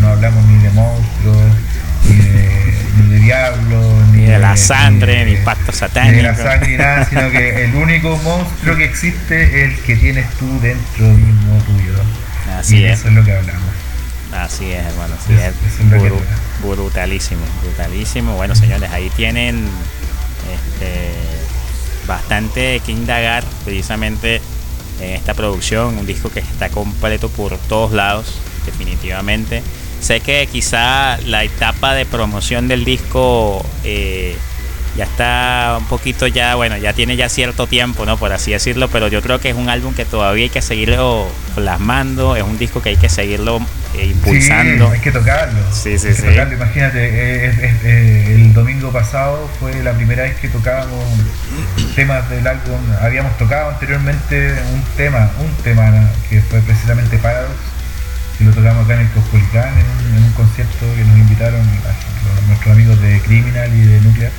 [0.00, 1.54] no, hablamos ni de monstruos,
[2.08, 6.16] ni de, ni de diablos, ni, de, la sangre, ni, pacto satánico.
[6.16, 9.84] Ni de la sangre ni nada, sino que el único monstruo que existe es el
[9.84, 11.94] que tienes tú dentro mismo tuyo.
[12.58, 12.98] Así y es.
[12.98, 13.70] eso es lo que hablamos.
[14.32, 15.54] Así es, hermano, así es.
[16.62, 18.36] brutalísimo, brutalísimo.
[18.36, 19.66] Bueno, señores, ahí tienen
[20.52, 21.10] este,
[22.06, 24.40] bastante que indagar precisamente
[25.00, 25.98] en esta producción.
[25.98, 29.62] Un disco que está completo por todos lados, definitivamente.
[30.00, 34.36] Sé que quizá la etapa de promoción del disco eh,
[34.96, 38.16] ya está un poquito ya, bueno, ya tiene ya cierto tiempo, ¿no?
[38.16, 41.28] Por así decirlo, pero yo creo que es un álbum que todavía hay que seguirlo
[41.54, 43.60] plasmando, es un disco que hay que seguirlo
[43.96, 44.88] eh, impulsando.
[44.88, 45.60] Sí, hay que tocarlo.
[45.72, 46.54] Sí, sí, hay que Tocarlo.
[46.54, 51.04] Imagínate, eh, el domingo pasado fue la primera vez que tocábamos
[51.94, 52.80] temas del álbum.
[53.00, 57.54] Habíamos tocado anteriormente un tema, un tema que fue precisamente Paradox,
[58.40, 61.60] que lo tocamos acá en el Cospolicán, en un, concierto que nos invitaron
[62.48, 64.32] nuestros amigos de Criminal y de Nuclear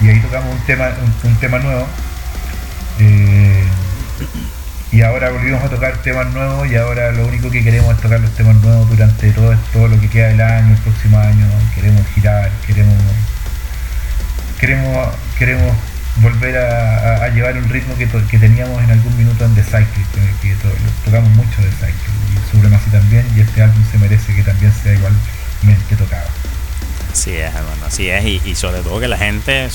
[0.00, 0.90] y ahí tocamos un tema,
[1.22, 1.86] un, tema nuevo.
[2.98, 3.64] Eh,
[4.90, 8.18] y ahora volvimos a tocar temas nuevos y ahora lo único que queremos es tocar
[8.18, 11.46] los temas nuevos durante todo, todo lo que queda del año, el próximo año.
[11.76, 12.96] Queremos girar, queremos
[14.58, 15.76] queremos queremos
[16.22, 18.06] volver a, llevar un ritmo que,
[18.38, 20.04] teníamos en algún minuto en The Cycle,
[20.42, 20.54] que,
[21.04, 24.94] tocamos mucho The Cycle y Supremacy también y este álbum se merece que también sea
[24.94, 26.28] igualmente tocado.
[27.12, 28.46] Así es, hermano, así es.
[28.46, 29.68] Y, sobre todo que la gente,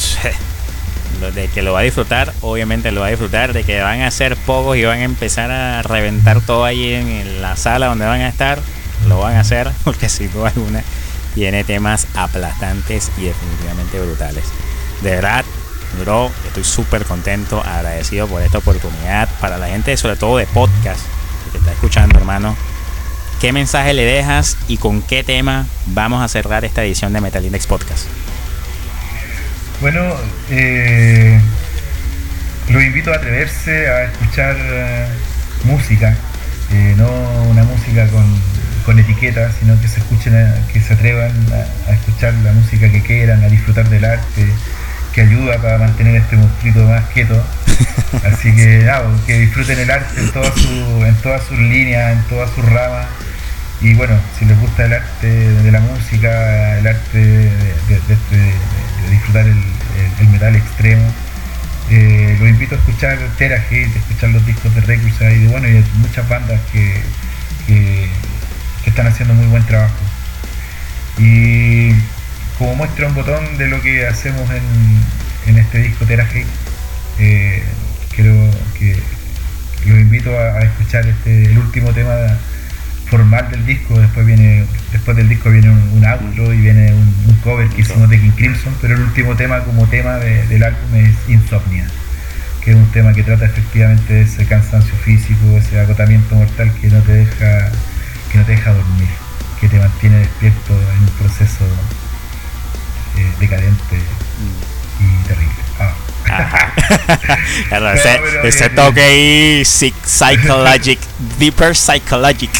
[1.33, 4.11] de que lo va a disfrutar, obviamente lo va a disfrutar, de que van a
[4.11, 8.21] ser pocos y van a empezar a reventar todo ahí en, la sala donde van
[8.21, 8.59] a estar,
[9.07, 10.83] lo van a hacer, porque sin duda alguna
[11.33, 14.43] tiene temas aplastantes y definitivamente brutales.
[15.01, 15.45] De verdad,
[15.99, 19.29] bro, estoy súper contento, agradecido por esta oportunidad.
[19.39, 21.01] Para la gente, sobre todo de podcast,
[21.51, 22.55] que está escuchando, hermano,
[23.41, 27.43] ¿Qué mensaje le dejas y con qué tema vamos a cerrar esta edición de Metal
[27.43, 28.05] Index Podcast?
[29.81, 29.99] Bueno,
[30.51, 31.39] eh,
[32.69, 35.07] lo invito a atreverse a escuchar eh,
[35.63, 36.15] música,
[36.71, 37.09] eh, no
[37.49, 38.07] una música
[38.85, 40.33] con, etiquetas, sino que se escuchen,
[40.71, 41.31] que se atrevan
[41.87, 44.45] a, escuchar la música que quieran, a disfrutar del arte,
[45.13, 47.41] que ayuda para mantener este monstruito más quieto.
[48.31, 48.89] Así que
[49.25, 53.07] que disfruten el arte en todas en todas sus líneas, en todas sus ramas
[53.81, 57.49] y bueno, si les gusta el arte de la música, el arte de,
[59.09, 61.03] disfrutar el, metal extremo,
[61.89, 65.83] eh, los invito a escuchar Terra Hate, escuchar los discos de Reclusa y bueno, y
[65.95, 67.01] muchas bandas que,
[68.85, 69.95] están haciendo muy buen trabajo.
[71.17, 71.91] Y
[72.61, 74.47] como muestra un botón de lo que hacemos
[75.47, 76.45] en, este disco Terra Hate,
[77.17, 77.63] eh,
[78.15, 78.95] creo que
[79.87, 82.13] los invito a, escuchar este, el último tema
[83.07, 87.67] formal del disco, después viene después del disco viene un, outro y viene un, cover
[87.69, 91.87] que hicimos de King Crimson, pero el último tema como tema del álbum es Insomnia,
[92.63, 96.89] que es un tema que trata efectivamente de ese cansancio físico, ese agotamiento mortal que
[96.89, 97.71] no te deja
[98.31, 99.09] que no te deja dormir,
[99.59, 101.65] que te mantiene despierto en un proceso
[103.21, 103.99] eh, decadente
[104.99, 105.55] y terrible.
[105.79, 105.93] Ah.
[108.43, 110.99] ese, toque ahí psychologic,
[111.39, 112.51] deeper psychologic.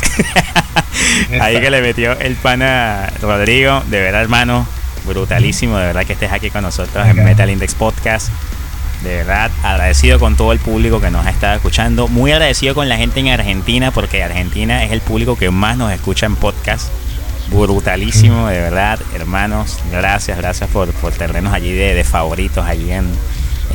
[1.42, 4.68] ahí que le metió el pana Rodrigo, de verdad hermano,
[5.06, 8.30] brutalísimo, de verdad que estés aquí con nosotros en Metal Index Podcast.
[9.04, 12.08] De verdad, agradecido con todo el público que nos ha estado escuchando.
[12.08, 15.92] Muy agradecido con la gente en Argentina, porque Argentina es el público que más nos
[15.92, 16.92] escucha en podcast.
[17.52, 19.78] Brutalísimo, de verdad, hermanos.
[19.92, 23.06] Gracias, gracias por, por tenernos allí de, de favoritos allí en,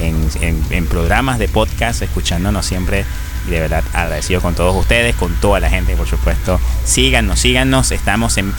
[0.00, 3.04] en, programas de podcast, escuchándonos siempre.
[3.46, 6.58] Y de verdad agradecido con todos ustedes, con toda la gente, por supuesto.
[6.84, 7.92] Síganos, síganos.
[7.92, 8.52] Estamos en,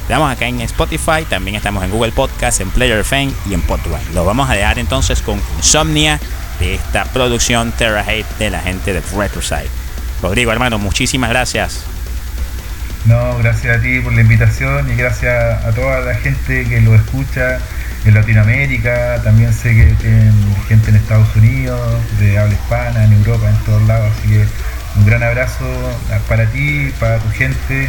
[0.00, 4.02] estamos acá en Spotify, también estamos en Google Podcast, en Player Fame y en Podway.
[4.14, 6.18] Lo vamos a dejar entonces con Insomnia
[6.58, 9.70] de esta producción Terra Hate de la gente de Retroside.
[10.20, 11.84] Rodrigo, hermano, muchísimas gracias.
[13.04, 16.94] No, gracias a ti por la invitación y gracias a toda la gente que lo
[16.94, 17.58] escucha
[18.04, 20.32] en Latinoamérica, también sé que tienen
[20.68, 21.80] gente en Estados Unidos,
[22.20, 24.46] de habla hispana, en Europa, en todos lados, así que
[24.96, 25.64] un gran abrazo
[26.28, 27.88] para ti, para tu gente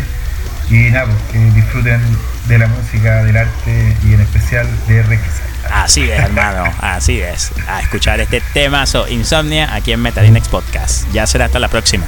[0.69, 2.01] y nada, pues, que disfruten
[2.47, 5.43] de la música, del arte y en especial de Requisa.
[5.71, 7.51] Así es, hermano, así es.
[7.67, 11.05] A escuchar este temazo Insomnia aquí en Metalinex Podcast.
[11.13, 12.05] Ya será hasta la próxima.